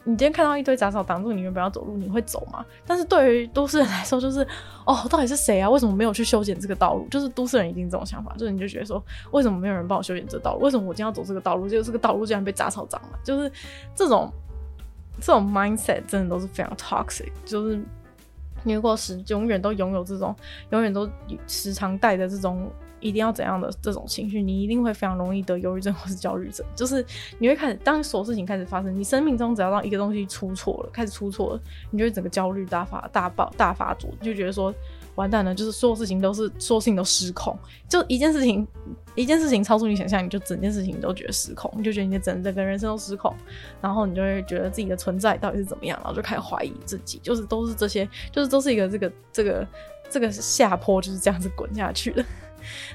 [0.07, 2.65] 你今天看到一堆杂草挡住你原本要走路，你会走吗？
[2.87, 4.47] 但是对于都市人来说，就是
[4.85, 5.69] 哦，到底是谁啊？
[5.69, 7.09] 为什么没有去修剪这个道路？
[7.11, 10.61] 就是都市人一定这种想法，就是你就觉得说，为什么没有人帮我修剪这道路？
[10.61, 11.67] 为什么我今天要走这个道路？
[11.67, 13.19] 就是这个道路竟然被杂草挡了？
[13.25, 13.51] 就是
[13.95, 14.31] 这种
[15.21, 17.33] 这种 mindset 真的都是非常 toxic。
[17.47, 17.83] 就是
[18.63, 20.37] 你如果是永远都拥有这种，
[20.71, 21.09] 永远都
[21.47, 22.71] 时常带着这种。
[23.05, 26.67] 一定要怎样的这种情绪，你一定会非常容易得忧郁症或是焦虑症。
[26.75, 27.05] 就是
[27.39, 34.75] 你会开始，当所有事情开始发生，你生命中只要让一个东西出错了，开始出错了，你就会整个焦虑大发大爆大发作，就觉得说
[35.17, 37.55] 完蛋了，就是所有事情都是所有事情都失控，
[37.87, 38.67] 就一件事情
[39.15, 43.35] 一件事情超出你想象，你就整件事情都觉得失控，你就觉得你的整整个人生都失控，
[43.83, 49.69] 然后你就会觉得自己的存在到底是怎么样，然后就开始怀疑自己，就是都是这些，就是都是一个这个这个
[50.11, 52.25] 这个下坡就是这样子滚下去的。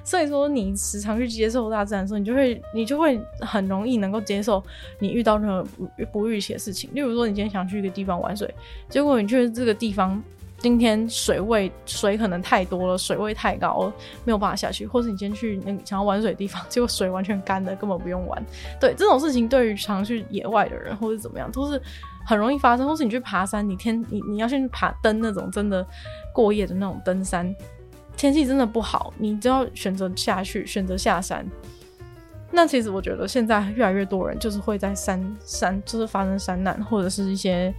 [0.03, 4.63] 所以说，你时常去接受大自然的时候，你就会，你就会很容易能够接受
[4.99, 6.89] 你遇到任何不不预期的事情。
[6.93, 8.53] 例如说，你今天想去一个地方玩水，
[8.89, 10.21] 结果你去这个地方，
[10.57, 13.93] 今天水位水可能太多了，水位太高了，
[14.25, 18.43] 没有办法下去；或是你今天去那个想要玩水的地方， 结果水完全干了，根本不用玩。
[18.79, 21.81] 对，这种事情对于常去野外的人，或者怎么样，都是
[22.25, 22.85] 很容易发生。
[22.85, 25.85] 或是你去爬山，你天你你要去爬登那种真的
[26.33, 27.55] 过夜的那种登山。
[28.19, 31.45] 天气真的不好，你就要选择下去，选择下山。
[32.51, 37.73] 那其实我觉得现在越来越多人就是会在山山，就是发生山难或者是一些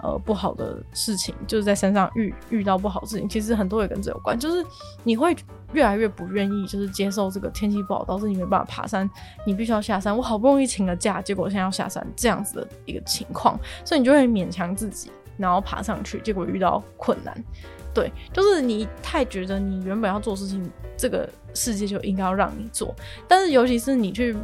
[0.00, 3.28] 呃不好的事情，就是在山上遇遇到不好事情。
[3.28, 4.64] 其实很多也跟这有关，就是
[5.02, 5.34] 你会
[5.72, 9.10] 越来越不愿意，就是接受这个天气不好导致你没办法爬山，
[9.44, 10.16] 你必须要下山。
[10.16, 17.44] 我好不容易请了假，结果现在要下山，这样子的一个情况，所以你就会勉强自己，然后爬上去，结果遇到困难。
[17.92, 22.94] 对，就是你太觉得你原本要做事情，这个世界就应该要让你做。
[23.26, 24.36] 但是尤其是你去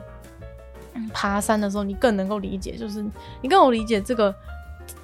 [1.13, 3.03] 爬山的时候，你更能够理解，就是
[3.43, 4.35] 你更有理解这个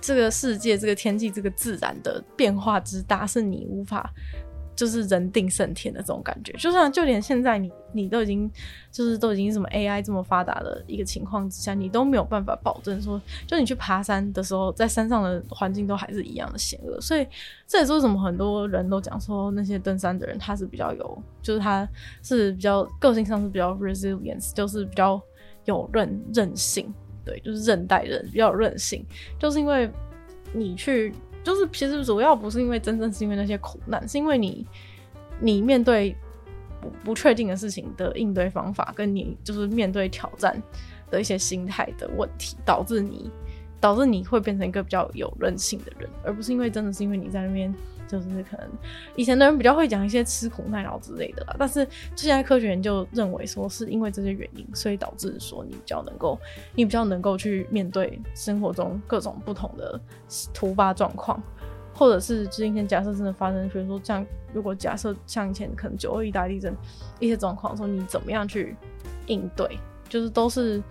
[0.01, 4.13] 这个世界、这个天气、这个自然的变化之大，是你无法。
[4.75, 8.51] 就是人定胜天的这种感觉，就算就连现在你你都已经
[8.91, 17.01] 就是都已经什么 AI 这么发达的一个情况之下，你都没有办法保证说，就你去爬山的时候，在山上的环境都还是一样的险恶。
[17.01, 17.27] 所以
[17.67, 21.87] 这也是为什么很多人都讲说，那些登山的人他是比较有，就是他
[22.23, 25.21] 是比较个性上是比较 resilience，就是比较
[25.67, 26.93] 有韧韧性，
[27.25, 29.05] 对，就是韧带人比较有韧性，
[29.39, 29.91] 就是因为
[30.53, 31.15] 你去。
[31.45, 34.67] 就是其实主要不是因为真正是因为那些苦难，是因为你
[35.41, 36.17] 你面对
[36.81, 40.61] 不不确定的事情的应对方法，跟你就是面对挑战
[41.11, 43.31] 的一些心态的问题，导致你
[43.81, 47.75] 导致你会变成一个比较有韧性的人，而不是因为真的是因为你在那边。
[48.21, 48.69] 就是可能
[49.17, 56.39] 以前的人比较会讲一些吃苦耐劳之类的啦，但是现在科学研究认为说是因为这些原因，所以导致说你比较能够，
[56.75, 59.99] 你比较能够去面对生活中各种不同的
[60.53, 61.43] 突发状况，
[61.95, 66.77] 或者是今天假设真的发生，比如说像如果假设像以前可能九二一大地震
[67.19, 68.77] 一些状况，说你怎么样去
[69.27, 70.83] 应对，就是都是。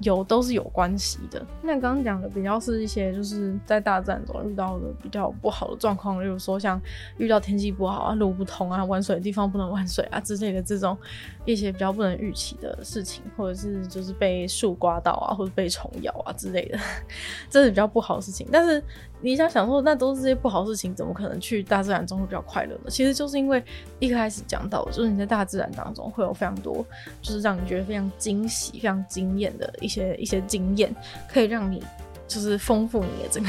[0.00, 1.44] 有都是有关系的。
[1.62, 6.80] 那刚刚讲的比较是一些就是在大自然中遇到的比较不好的状况，例如说像
[7.18, 10.96] 遇到天气不好啊、路不通啊、玩水的地方不能玩水啊之类的这种
[11.44, 16.78] 一些比较不能预期的事情，或者是就是被树刮到啊，或者被虫咬啊之类的，
[17.48, 18.46] 这是比较不好的事情。
[18.52, 18.82] 但是
[19.20, 22.90] 你想想说，那都是些不好的事情，怎么可能去大自然中会比较快乐呢？
[22.90, 23.62] 其实就是因为
[23.98, 26.84] 一开始讲到，就是你在大自然当中会有非常多，
[27.22, 30.94] 就是让你觉得非常惊喜、非常惊艳的一些一些经验，
[31.28, 31.82] 可以让你
[32.28, 33.46] 就是丰富你的这个，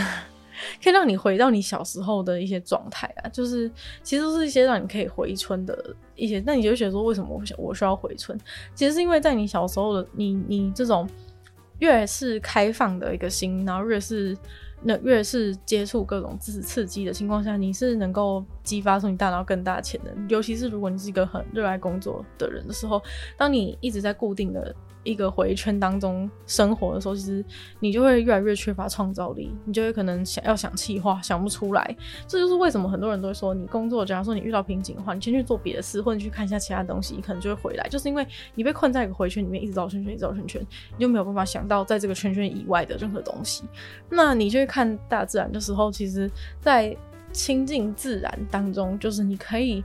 [0.84, 3.30] 可以让你回到你小时候的一些状态啊。
[3.30, 3.71] 就是
[4.04, 6.41] 其实都是一些让你可以回春的一些。
[6.45, 8.38] 那你就觉得说，为什么我想我需要回春？
[8.74, 11.10] 其实是因为在你小时候的你，你这种
[11.80, 14.38] 越是开放的一个心，然后越是。
[14.84, 20.28] 那越是接触各种知识刺激的情况下，你是能够激发出你大脑更大的潜能。
[20.28, 23.00] 尤其是如果你是一个很热爱工作的人的时候，
[23.38, 24.76] 当你一直在固定的。
[25.03, 27.43] 一个回圈当中生活的时候，其实
[27.79, 31.95] 你就会越来越缺乏创造力，你就会可能想要想气话想不出来。
[32.27, 37.87] 这就是为什么很多人都会说，你工作假如说你遇到瓶颈的话，你先去做别的事，或者去看一下其他东西，你可能就会回来。
[37.89, 40.61] 就是因为你被困在一个回圈里面，一直绕圈圈，一直绕圈圈，
[40.97, 43.63] 你就没有办法想到在这个圈圈以外的任何东西。
[44.09, 46.95] 那你就会看大自然的时候，其实，在
[47.31, 49.83] 亲近自然当中，就是你可以。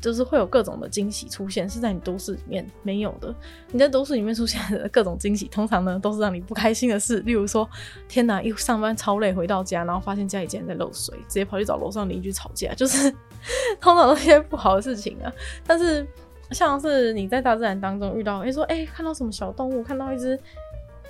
[0.00, 3.34] 就是会有各种的惊喜出现，是在你都市里面没有的。
[3.70, 7.20] 你在都市里面出现的各种惊喜，通常呢都是让你不开心的事。
[7.20, 7.68] 例如说，
[8.08, 13.10] 天哪，一上班超累，回到家，然后发现家里竟然在漏水，直接跑去找楼上邻居吵架，就是
[13.78, 15.30] 通常都是些不好的事情啊。
[15.66, 16.06] 但是
[16.50, 20.38] 像是你在大自然当中遇到，诶说诶看到什么小动物，看到一只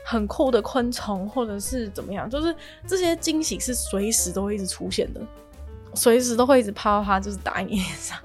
[0.04, 2.52] 很酷的昆虫，或者是怎么样，就是
[2.88, 5.20] 这些惊喜是随时都会一直出现的，
[5.94, 8.18] 随时都会一直啪啪啪，就是打你脸上。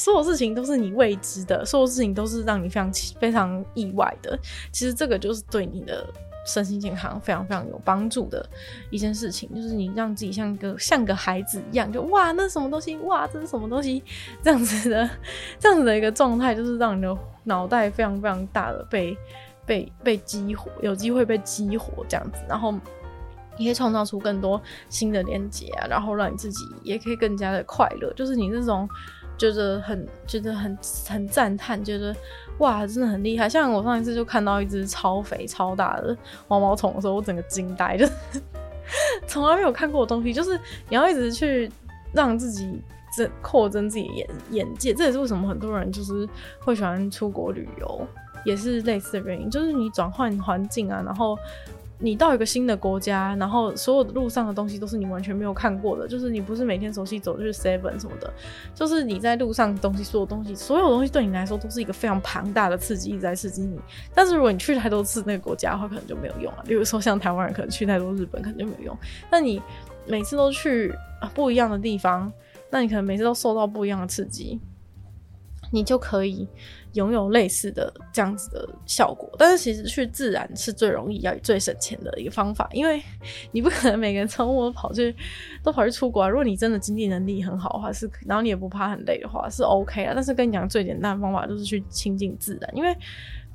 [0.00, 4.38] 所有事情都是你未知的，所有事情都是让你非常非常意外的。
[4.72, 6.06] 其实这个就是对你的
[6.46, 8.42] 身心健康非常非常有帮助的
[8.88, 12.96] 一件事情，就是你让自己像个像个孩子一样，就哇，那是什么东西？
[12.96, 14.02] 哇，这是什么东西？
[14.42, 15.10] 这样子的
[15.58, 17.14] 这样子的一个状态，就是让你的
[17.44, 19.14] 脑袋非常非常大的被
[19.66, 22.72] 被被激活，有机会被激活这样子，然后
[23.58, 24.58] 你可以创造出更多
[24.88, 28.88] 新的连接啊，然后让你自己也可以更加的快乐，就是你这种。
[29.40, 30.76] 觉得很觉得很
[31.08, 32.14] 很赞叹，觉得
[32.58, 33.48] 哇，真的很厉害。
[33.48, 36.14] 像我上一次就看到一只超肥超大的
[36.46, 38.12] 毛毛虫的时候，我整个惊呆，就是
[39.26, 40.30] 从来没有看过的东西。
[40.30, 40.60] 就是
[40.90, 41.72] 你要一直去
[42.12, 42.82] 让自己
[43.16, 46.28] 增扩增自己眼眼界，这也是为什么很多人就是
[46.58, 48.06] 会喜欢出国旅游，
[48.44, 49.48] 也是类似的原因。
[49.48, 51.38] 就是你转换环境啊，然后。
[52.02, 58.32] 你到一个新的国家，然后所有的路上的东西都是你完全没有看过的，就是你不是每天熟悉走就是 seven 什么的，
[58.74, 63.78] 就是你在路上东西，所有东西，所有东西对你来说都是一个非常庞大的刺激，一直在刺激你。
[64.14, 66.64] 但是如果你去太多次那个国家的话，可能就没有用啊。
[66.66, 68.98] 比如说像台湾人可能去太多日本，可能就没有用。
[69.30, 69.60] 那你
[70.06, 70.94] 每次都去
[71.34, 72.32] 不一样的地方，
[72.70, 74.58] 那你可能每次都受到不一样的刺激，
[75.70, 76.48] 你就可以。
[76.94, 83.00] 拥有类似的这样子的效果，但是其实去自然是最容易、要最省钱的一个方法，因为
[83.52, 85.14] 你不可能每个人周末跑去
[85.62, 86.28] 都跑去出国啊。
[86.28, 90.12] 如果你真的经济能力很好的话，是然后你也不怕很累的话，是 OK 啊。
[90.14, 92.96] 但是跟你讲最简单的方法就是去亲近自然，因为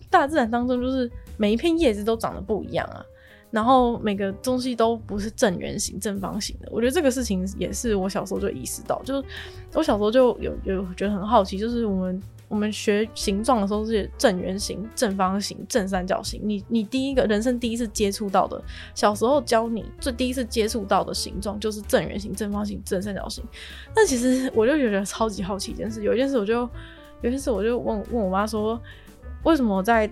[0.09, 3.03] 大自然当中就是每一片叶子都长得不一样啊，
[3.51, 6.69] 然后每个东西都不是正圆形、正方形的。
[6.71, 9.27] 我觉得这个事情也是我小时候就意识到，就是
[9.73, 12.21] 我小时候就有有觉得很好奇，就是我们。
[12.47, 16.39] 我们学形状的时候是正圆形、正方形、正三角形。
[16.43, 18.61] 你你第一个人生第一次接触到的，
[18.93, 23.43] 小时候教你最第一次接触到的形状就是正圆形、正方形、正三角形。
[23.93, 26.53] 但其实我就觉得超级好奇一件事，有一件事我就
[27.21, 28.79] 有一件事我就问问我妈说，
[29.43, 30.09] 为什么我在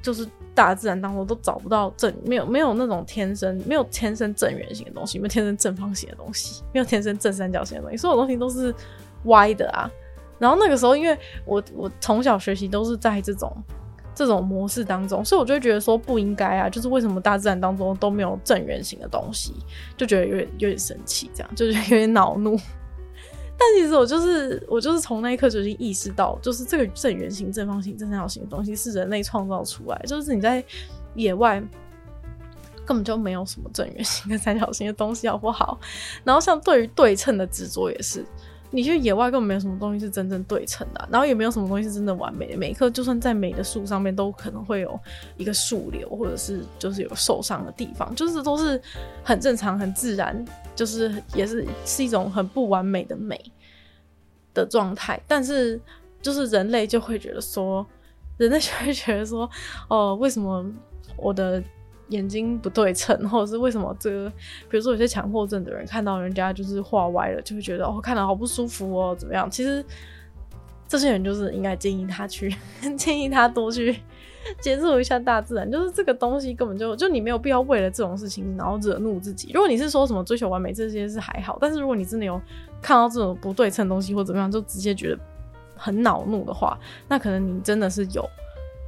[0.00, 8.72] 就是大自然当中都找不到正没有没有那种天生没有天生正圆形的东西，没有天生正方形的东西，没有天生正三角形的东西，所有东西都是
[9.24, 9.90] 歪的啊。
[10.38, 13.54] 然后那个时候，因为我我从小学习都是在这种
[14.14, 19.54] 这种模式当中，所以我就觉得说不应该啊，就是为什么大自然当中都没有正圆形的东西，
[19.96, 22.58] 就觉得有点有点生气，这样就觉得有点恼怒。
[23.60, 30.62] 但其实我就是我就是从那一刻就已经意识到，就是这个正圆形、正方形、正三角形的东西是人类创造出来，就是你在
[31.14, 31.60] 野外
[32.86, 35.78] 根本就没有什么正圆形跟三角形的东西，好不好？
[36.22, 38.24] 然后像对于对称的执着也是。
[38.70, 42.56] 你去野外根本没有什么东西是真正对称的，然后也没有什么东西是真的完美的。
[42.56, 44.98] 每一棵就算再美的树上面，都可能会有
[45.36, 48.80] 一个树瘤，或者是就是有受伤的地方，就是都是
[49.24, 50.44] 很正常、很自然，
[50.76, 53.40] 就是也是是一种很不完美的美
[54.52, 55.18] 的状态。
[55.26, 55.80] 但是
[56.20, 57.86] 就是人类就会觉得说，
[58.36, 59.48] 人类就会觉得说，
[59.88, 60.64] 哦，为什么
[61.16, 61.62] 我的
[62.08, 64.30] 眼睛不对称，或者是为什么这个，
[64.70, 69.50] 比如说有些强迫症的人看到人家就是画歪了，就会觉得哦，看得好不舒服哦，怎么样？
[69.50, 69.84] 其实
[70.88, 72.54] 这些人就是应该建议他去，
[72.96, 74.00] 建议他多去
[74.58, 75.70] 接触一下大自然。
[75.70, 79.50] 就是这个东西根本就就你没有必要为了这种事情然后惹怒自己。
[79.52, 82.40] 如果你是说什么追求完美这些是还好，但是如果你真的有
[82.80, 85.18] 看到这种不对称的东西或怎么样，就直接觉得
[85.76, 88.26] 很恼怒的话，那可能你真的是有，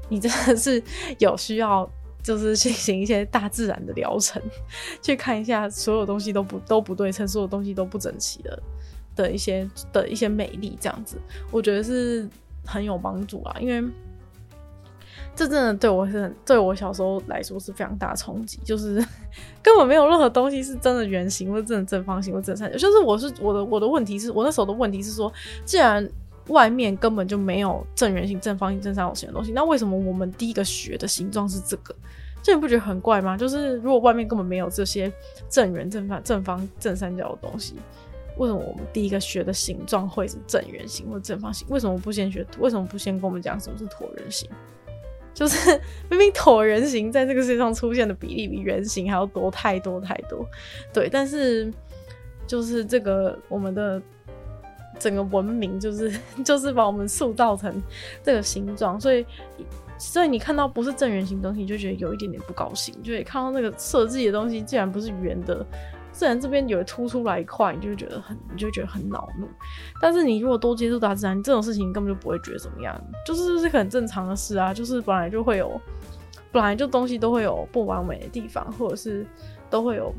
[0.09, 0.83] 你真的是
[1.19, 1.87] 有需要。
[2.23, 4.41] 就是进行一些大自然的疗程，
[5.03, 8.63] 去看一下所有东西都不都不对称，所有东西都不整齐的
[9.17, 11.17] 的一些的一些美丽，这样子，
[11.51, 12.29] 我觉得是
[12.65, 13.57] 很有帮助啊。
[13.61, 13.83] 因为
[15.35, 18.95] 这真的对我是很对我小时候来说是非常大冲击，就是
[19.63, 22.77] 根本没有任何东西是真的圆形，或者真的正方形，或者正三角。
[22.77, 25.33] 就是我是我的我的问题是我那时候的问题是说，
[25.65, 26.07] 既然
[26.51, 31.95] 外面根本就没有正圆形、正方形、正三角形的东西，那为什么我们第一个学的形状是这个？
[32.43, 33.37] 这你不觉得很怪吗？
[33.37, 35.13] 就是如果外面根本没有这些
[35.49, 37.75] 正圆、正方、正方、正三角的东西，
[38.39, 41.67] 为什么我们第一个学的形状会是正圆形或正方形？
[41.71, 42.47] 为什么不先学？
[42.59, 44.49] 为什么不先跟我们讲什么是椭圆形？
[45.35, 50.45] 就是明明椭圆形在这个世界上出现的比例比圆形还要多太多太多。
[50.93, 51.73] 对，但是
[52.47, 54.01] 就是这个我们的
[55.01, 56.13] 整个文明就是
[56.45, 57.83] 就是把我们塑造成
[58.23, 59.27] 这个形状，所以。
[60.03, 62.95] 所以你看到不是正圆形东西，你就觉得有一点点不高兴。
[63.03, 65.63] 就会看到那个设计的东西，竟然不是圆的，
[66.11, 69.47] 自然这边有凸出来一块，你就觉得很，你就觉得很恼怒。
[70.01, 75.79] 但是你如果多接触大自然，这种事情你根本就不会觉得怎么样，就是是很正常的事啊，就是本来就会有，
[76.51, 79.27] 本来就东西都会有不完美的地方，或者是
[79.69, 80.15] 都会有。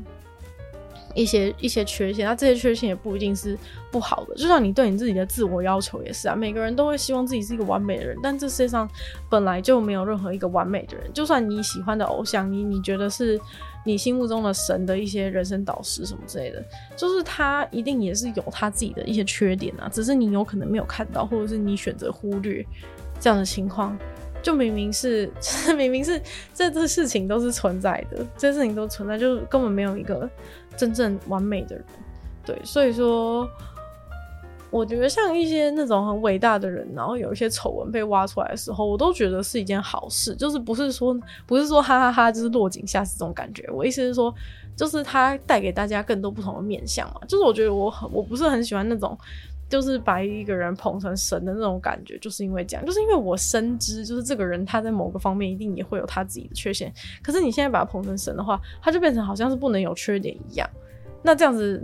[1.14, 3.58] 一些一些缺陷，那这些缺陷也不一定是
[3.90, 4.34] 不好的。
[4.34, 8.88] 就像你对你自己的自我要求也是啊，每个人都会希望自己是一个完美的人，但这世界上
[9.28, 11.12] 本来就没有任何一个完美的人。
[11.12, 13.40] 就算你喜欢的偶像，你你觉得是
[13.84, 16.64] 你心目中的神的一些人生导师什么之类的，
[16.96, 22.64] 就是他一定也是有他自己的一些缺点啊，只是你有可能没有看到，或者是你选择忽略
[23.20, 23.96] 这样的情况。
[24.42, 25.30] 就明明是，
[25.78, 26.20] 明明是
[26.52, 30.28] 这这事情都是存在的，这事情都存在，就根本没有一个
[30.76, 31.84] 真正完美的人，
[32.44, 33.48] 对，所以说，
[34.70, 41.16] 我觉得像一些那种很伟大的人，然后有一些丑闻被挖出来的时候，我都觉得是一件好事，就是不是说
[41.46, 43.68] 不是说哈哈哈，就是落井下石这种感觉。
[43.70, 44.34] 我意思是说，
[44.76, 49.16] 就是他带给大家更多不同的面向嘛，就是我觉得我很我不是很喜欢那种。
[49.72, 56.92] 就是把一个人捧成神的那种感觉，就是因为这样，就是因为我深知，就是这个人他在某个方面一定也会有他自己的缺陷。
[57.22, 60.68] 可是你现在把他捧成神的话，他就变成好像是不能有缺点一样。
[61.22, 61.82] 那这样子。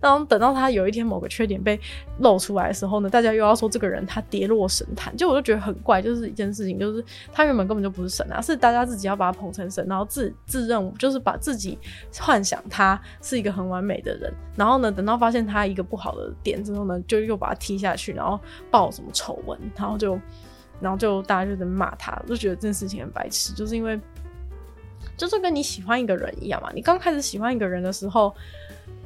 [0.00, 1.78] 当等到他有一天某个缺点被
[2.20, 11.78] 露出来的时候呢，大家又要说这个人他跌落神坛，就我就觉得很怪，就是一件事情，就是他原本根本就不是神啊，是大家自己要把他捧成神，然后自自认就是把自己
[12.18, 18.38] 幻想他是一个很完美的人，然后呢，等到发现他一个不好的点之后呢，就又把他踢下去，然后
[18.70, 20.18] 爆什么丑闻，然后就
[20.80, 24.00] 然后就大家就在骂他，就觉得这件事情很白痴，就是因为
[25.16, 28.34] 就是跟你喜欢一个人一样嘛，你刚开始喜欢一个人的时候。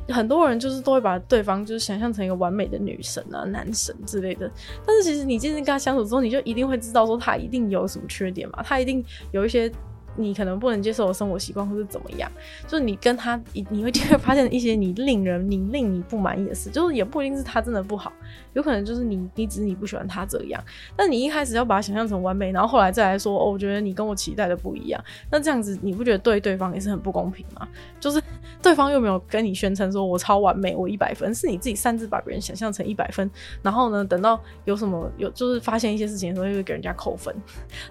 [0.09, 4.51] 很多人就是都会把对方就是想象成一个完美的女神啊、男神之类的，
[4.87, 9.73] 但是其实你渐渐跟他相处之后，你就一定会知道说他一定有什么缺点嘛，他一定有一些。
[10.17, 12.31] 你可能不能接受的生活习惯，或是怎么样？
[12.67, 16.71] 就是你跟他，你你会就会发现一些你令人、你令你不满意的事。
[16.71, 18.13] 就是也不一定是他真的不好，
[18.53, 20.63] 有可能就是你，你只是你不喜欢他这样。
[20.97, 25.03] 但你一开始要把他想象成完美，然后后来再来说，哦，我觉得你跟我期待的不一样。
[25.31, 27.67] 那这样子，你不觉得对对方也是很不公平吗？
[27.99, 28.23] 就是
[28.61, 33.31] 对方又没有跟你宣称说我超完美，我一百分，是你自己擅自把别人想象成一百分。
[33.63, 37.35] 然后呢，等到有什么有就是发现一些事情的时候，又会给人家扣分，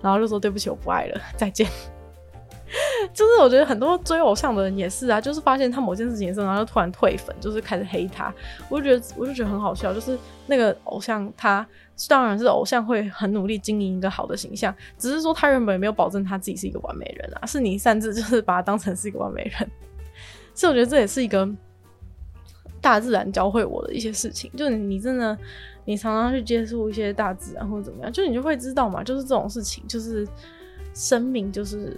[0.02, 1.68] 然后就说对不起，我不爱了， 再见。
[3.14, 8.34] 就是我觉得很多追偶像的人也是啊，就是发现他某件事情之后，然后就突然退粉，就是开始黑他。
[8.70, 10.18] 我就觉得，我就觉得很好笑，就是
[10.48, 11.66] 那个偶像他
[12.08, 19.70] 当然是偶像会很努力经营一个好的形象，只是说他原本也没有保证他自己是一个完美人啊，是你擅自就是把他当成是一个完美人。
[20.54, 21.48] 所以我觉得这也是一个
[22.80, 25.38] 大自然教会我的一些事情，就是你真的
[25.84, 30.26] 你常常去接触一些大自然或者怎么样，就你就会知道嘛，就是这种事情，就是
[30.94, 31.98] 生命就是。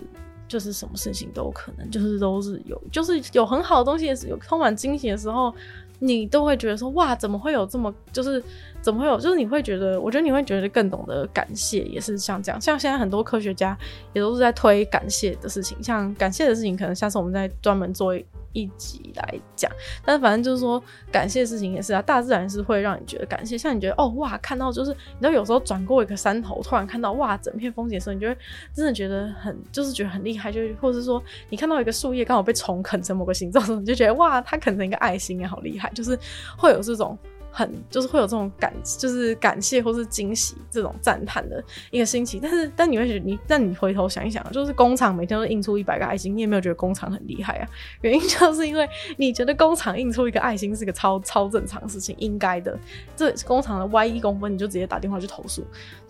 [0.53, 5.51] 就是什么事情都有可能，就是都是有，就是有很好的东西，也是有充满惊喜的时候，
[5.97, 8.41] 你都会觉得说哇，怎么会有这么，就是
[8.79, 13.75] 怎么会有，就是你会觉得，我觉得你会觉得更懂得感谢，也是像这样，像现在很多科学家
[14.13, 18.13] 也都是在推感谢的事情，像感谢的事情，可能下次我们再专门做
[18.53, 18.69] 一。
[18.75, 19.71] 集来讲，
[20.03, 20.81] 但反正就是说，
[21.11, 28.35] 感谢的事情也是啊，大自然是会让你觉得感谢，像你觉得哦哇，看到就是，你知道有时候转过一个山头，突然看到哇，整片风景的时候，你就会
[28.73, 36.17] 真的觉得很，就是觉得很厉害，就或者是说，你看到一个树叶刚好被虫啃成某个形状，你就觉得哇，它啃成一个爱心也好厉害，就是
[36.57, 37.17] 会有这种。
[37.55, 42.39] 很就是会有这种感，就是感谢或是惊喜这种赞叹的一个心情。
[42.41, 47.69] 但是，但你会觉得你，但你回头想一想，就是工厂每天都印出一百个爱心，你也没有觉得工厂很厉害啊？
[48.01, 52.75] 原因 就是因为你觉得工厂印出一个爱心是个超超正常事情，应该的。
[53.15, 55.63] 这工厂的歪一公分，你就直接打电话去投诉。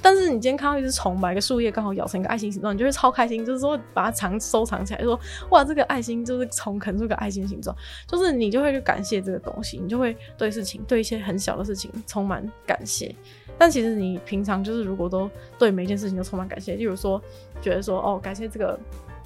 [0.04, 5.20] 但是你今天看到一只虫把一个树叶刚好咬成一个爱心形状，你就会超开心，就是说把它藏收藏起来，说
[5.52, 7.76] 哇，这个爱心就是虫啃出个爱心形状，
[8.08, 11.44] 就是你就会去感谢这个东西，你就会对事情对一些很。
[11.44, 13.14] 小的事情充满感谢，
[13.58, 15.30] 但其实你平常就是如果都
[15.60, 17.22] 对每件事情都充满感谢，例如说
[17.62, 18.80] 觉得说哦，感谢这个，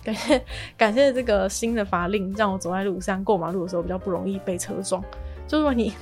[0.03, 0.43] 感谢
[0.75, 4.99] 感谢这个新的法令，让我走在路上过马路的时候比较不容易被车撞。
[5.47, 5.93] 就是说你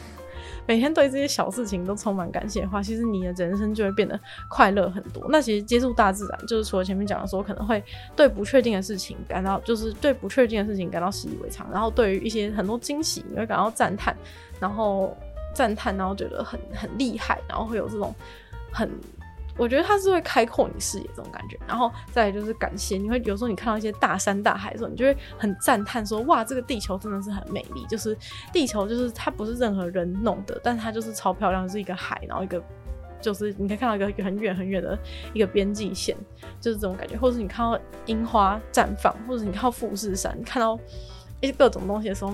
[0.68, 5.26] 每天对这些小事情都充满感谢的话，其实你的人生就会变得快乐很多。
[5.30, 7.84] 那其实接触大自然，就是除了前面讲的说可能会
[8.16, 14.16] 对不确定的事情感到，就是对不确定的事情感到习以为常，然后对于一些很多惊喜你会感到赞叹，
[14.60, 15.16] 然后。
[15.54, 18.14] 赞叹，然后觉得很很厉害，然后会有这种
[18.74, 18.92] 很，
[19.58, 21.58] 我觉得它是会开阔你视野这种感觉。
[21.68, 27.86] 然后再来就是感谢，你会有时候你看到一些大山大海的时候，你就会很赞叹说：哇，这个地球真的是很美丽。
[27.88, 28.18] 就是
[28.52, 32.62] 地球，就是它不是任何人弄的，但是它就是超漂亮，是一个海，然后一个
[33.22, 34.98] 就是你可以看到一个很远很远的
[35.34, 36.16] 一个边际线，
[36.60, 37.18] 就是这种感觉。
[37.18, 40.78] 或者是你看到樱花绽放，或者你看到富士山，看到
[41.42, 42.34] 一些各种东西的时候。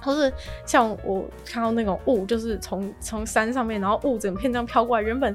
[0.00, 0.32] 或是
[0.64, 5.34] 像我看到那种雾，就是从从山上面，然后雾整片这样飘过来，原本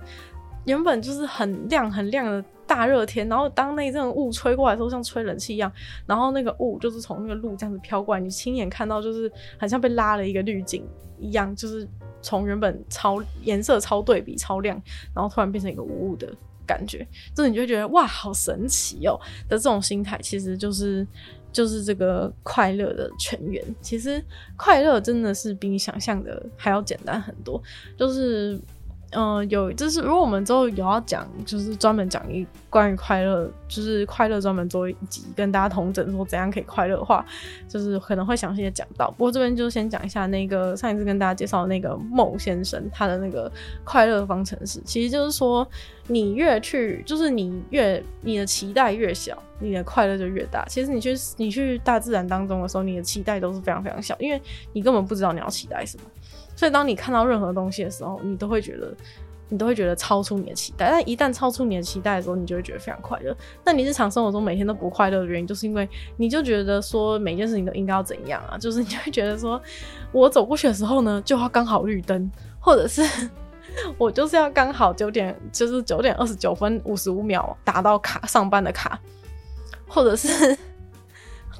[0.66, 5.72] 原本就是很亮很亮的大热天，然后当那阵雾吹过来的时候，像吹冷气一样，
[6.06, 10.88] 然后那个雾就是从那个路这样子飘过来，你亲眼看到就是很像被拉了一个滤镜
[11.20, 11.88] 一样，就是
[12.22, 14.82] 从原本超颜色超对比超亮，
[15.14, 16.34] 然后突然变成一个雾雾的
[16.66, 17.06] 感觉，
[17.36, 21.06] 这你就觉得哇，好神奇哦的这种心态，其实就是。
[21.54, 23.64] 就是这个快乐的泉源。
[23.80, 24.20] 其实
[24.58, 27.62] 快乐真的是比你想象的还要简单很多。
[27.96, 28.60] 就是，
[29.16, 37.26] 嗯、有就是，如果我们之后有要讲，就是专门讲一关于快乐，就是快乐专门做一集，跟大家同整说怎样可以快乐的话，
[37.68, 39.12] 就是可能会详细的讲到。
[39.12, 43.52] 不过这边就先讲一下那个上一次跟大家介绍那个孟先生他的那个
[43.84, 45.68] 快乐方程式，其实就是说。
[46.06, 50.66] 你越去，就是你越你的期待越小，你的快乐就越大。
[50.66, 54.42] 其实你去你去大自然当中的时候，你的期待都是非常非常小，因为
[54.74, 56.04] 你根本不知道你要期待什么。
[56.56, 58.94] 所以当你看到任何东西的时候，你都会觉得
[59.50, 60.90] 你都会觉得超出你的期待。
[60.90, 63.36] 但一旦超出你的期待的时候，你就会觉得非常快乐。
[63.64, 65.88] 那你日常生活中每天都不快乐的原因，就是因为
[66.18, 68.58] 你就觉得说每件事情都应该要怎样啊？
[68.58, 69.62] 就是你就会觉得说
[70.12, 73.04] 我走过去的时候呢，就要刚好绿灯，或者是。
[73.98, 79.00] 我就是要刚好九点，就是九点二十九分五十五秒达到卡上班的卡，
[79.88, 80.56] 或者是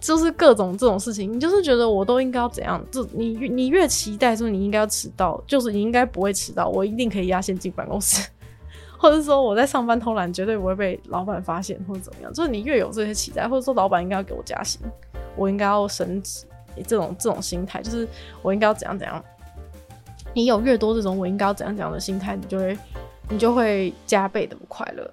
[0.04, 2.86] 就是各种这种事情，你就是觉得我都应该要怎样？
[2.92, 8.28] 就你你越期待说你应该要迟到，就是你应该不会迟到，我一定可以压线进办公室，
[9.00, 12.34] 或者说我在上班偷懒绝对不会被老板发现或者怎么样。
[12.34, 14.82] 就是你越有这些期待，或者说老板应该要给我加薪，
[15.38, 16.46] 我应该要升职，
[16.86, 18.06] 这种这种心态，就是
[18.42, 19.24] 我应该要怎样怎样。
[20.34, 22.78] 你有越多这种我应该要怎样怎样的心态，你就会
[23.30, 25.10] 你就会加倍的不快乐。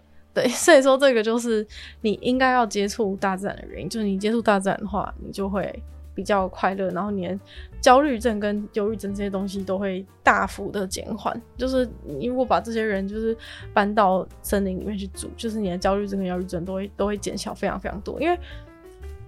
[0.50, 1.66] 所以说这个就是
[2.00, 3.88] 你应该要接触大自然的原因。
[3.88, 5.82] 就是你接触大自然的话，你就会
[6.14, 7.38] 比较快乐，然后你的
[7.80, 11.40] 焦虑症跟忧郁症这些东西都会大幅的减缓。
[11.56, 13.36] 就是你如果把这些人就是
[13.72, 18.38] 搬到森林里面去住，就是你的焦虑症跟忧郁症都会都会减小非常非常多，因为。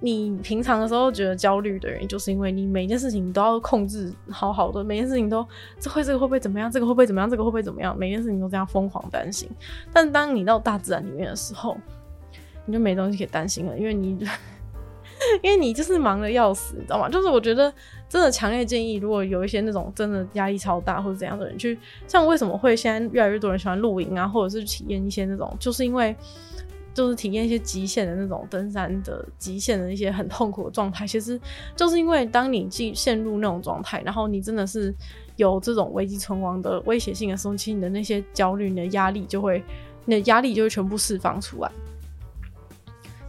[0.04, 5.46] 你平常的时候觉得焦虑的原因，就是因为你每件事情都要控制好好的，每件事情都
[5.78, 9.48] 这会这个会不会怎么样，这个会不会怎么样，这个会不会怎么样，每件事情都这样疯狂担心。
[9.92, 11.76] 但当你到大自然里面的时候，
[12.66, 14.18] 你就没东西可以担心了，因为你
[15.40, 17.08] 因为你就是忙得要死，你知道吗？
[17.08, 17.72] 就是我觉得
[18.08, 21.78] 真的强烈建议，如果有一些那种真的压力超大或者怎样的人去，
[22.08, 26.16] 像为什么会现在越来越多人喜欢露营啊，或者是体验一些那种，就是因为。
[26.94, 31.40] 就是体验一些极限的那种登山的极限的一些很痛苦的状态，其实
[31.74, 34.94] 就是因为当你进陷入那种状态，然后你真的是
[35.36, 39.62] 有这种危机存亡的威胁性的时候，其实你的那些焦虑、你的压力就会，
[40.04, 41.70] 你的压力就会全部释放出来。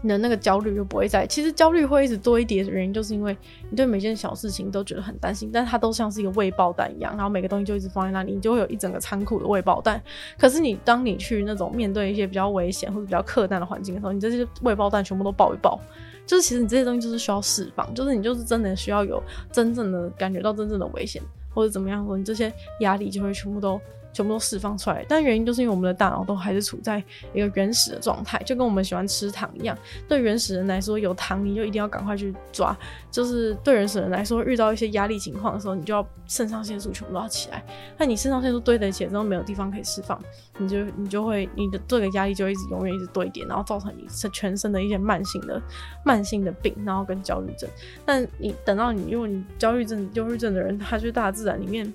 [0.04, 1.26] 你的那个焦虑就不会在。
[1.26, 3.36] 其实焦虑会一直多一叠的原因，就是因为
[3.70, 10.00] 你对每件小事情都觉得很担心，但是它都像是一个未爆弹一样，然后每个东西就一直放在那里，你就会有一整个仓库的未爆弹。
[10.38, 15.80] 可是你当你去那种面对一些比较危险或者比较客难的环境的时候，你这些未爆弹全部都爆一爆，
[16.28, 23.80] 就是其实你这些东西就是需要释放，就是你就是真的需要有真正的感觉到真正的危险或者怎么样说，你这些压力就会全部都。
[24.14, 27.04] 全部都释放出来，但原因就是因为我们的大脑都还是处在
[27.34, 29.78] 一个原始的状态，就跟我们喜欢吃糖一样。
[30.08, 32.78] 对原始人来说，有糖你就一定要赶快去抓。
[33.10, 37.64] 就是对原始人来说，遇到一些压力情况的时候，你就要肾上腺素全部都要起来。
[37.98, 40.20] 那你肾上腺素堆得起来之后，没有地方可以释放，
[40.60, 45.62] 你就你就会你的这个压力就一直永远一直堆叠，然后造成你全身的一些慢性的
[46.06, 47.68] 慢性的病，然后跟焦虑症。
[48.06, 51.92] 但你等到你，因为你焦虑症、忧郁症的人，他去大自然里面。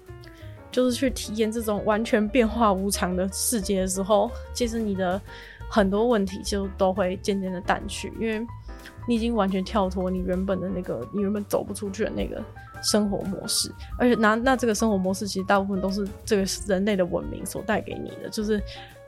[0.70, 5.20] 就是去体验这种完全变化无常的世界的时候，其实你的
[5.68, 8.46] 很多问题就都会渐渐的淡去，因为
[9.06, 12.42] 你已经完全跳脱你原本的那个，你原本走不出去的那个
[12.82, 13.72] 生活模式。
[13.98, 18.62] 而且那那这个生活模式其实大部分都是这个人类的文明所带给你的，就是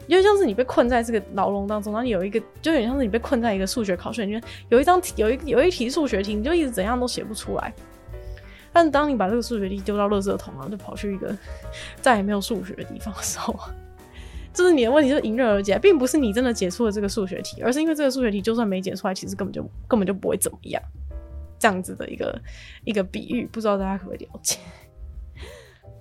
[0.06, 7.72] 因为像是你被困在这个牢笼当中，然后你有一个就有点像是你被困在一个数学考试里面，有一张题，有一有一题数学题，你就一直怎样都写不出来。
[8.72, 11.36] 但当你把这个数学题丢到垃圾桶，然后就跑去一个
[12.00, 13.58] 再也没有数学的地方的时候，
[14.52, 20.80] 就是你的问题就迎刃而解，并不是你真的解出了这个数学题，而是因为这个数学题就算没解出来，其实根本就根本就不会怎么样。
[21.58, 22.40] 这样子的一个
[22.84, 24.58] 一个比喻，不知道大家可不可以了解？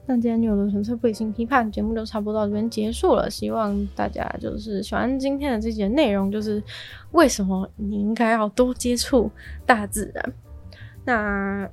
[0.06, 6.64] 那今天有的纯粹不理性批判节目就差不多到这边结束了，希望大家就是喜欢今天的这节内容，就是
[7.12, 9.32] 为什么你应该要多接触
[9.66, 10.34] 大自然。
[11.04, 11.68] 那。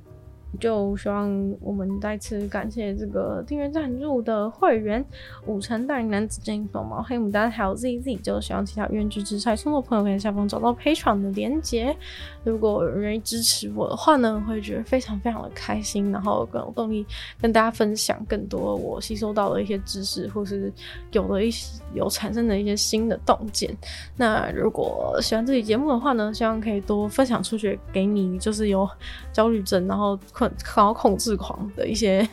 [0.59, 1.29] 就希望
[1.61, 5.05] 我们再次感谢这个订阅赞助的会员
[5.45, 11.95] 五成大龄男子、正义风毛、黑牡丹还有 ZZ，就希望其他愿意支持蔡松的朋友可以下方找到 Patreon 的连结。
[12.43, 17.05] 如果有人愿意支持我的话呢，会觉得非常非常的开心，然后更有动力
[17.41, 20.71] 跟大家分享更多我吸收到的一些知识，或是
[21.11, 23.75] 有的一些有产生的一些新的洞见。
[24.15, 28.89] 那如果喜欢这期节目的话呢，希望可以多分享出去给你，就是有
[29.33, 32.27] 焦虑症，然后困，然后控制狂的一些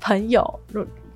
[0.00, 0.60] 朋友，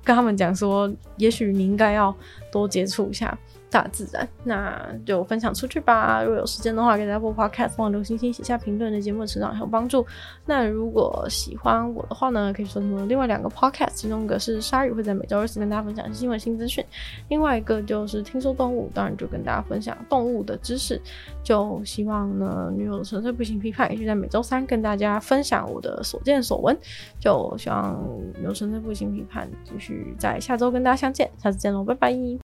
[0.03, 2.15] 跟他们讲说，也许你应该要
[2.51, 3.37] 多接触一下。
[3.71, 6.21] 大自然，那就分享出去吧。
[6.21, 10.05] 如果有时间的话，给大家播 podcast，帮我留星星，写下评论，对节目的成长很有帮助。
[10.45, 16.83] 那如果喜欢我的话呢，可以收听另外两个 podcast，其中一个是鲨鱼会在每周二四跟大家分享新闻新资讯，
[17.29, 21.01] 另外一个就是听说动物，当然就跟大家分享动物的知识。
[21.41, 26.77] 就希望呢，女友的纯粹不行批判，也许在每周三跟大家分享我的所见所闻。
[27.19, 27.97] 就希望
[28.37, 32.11] 女友纯粹不行批判继续在下周跟大家相见，下次见喽，拜拜。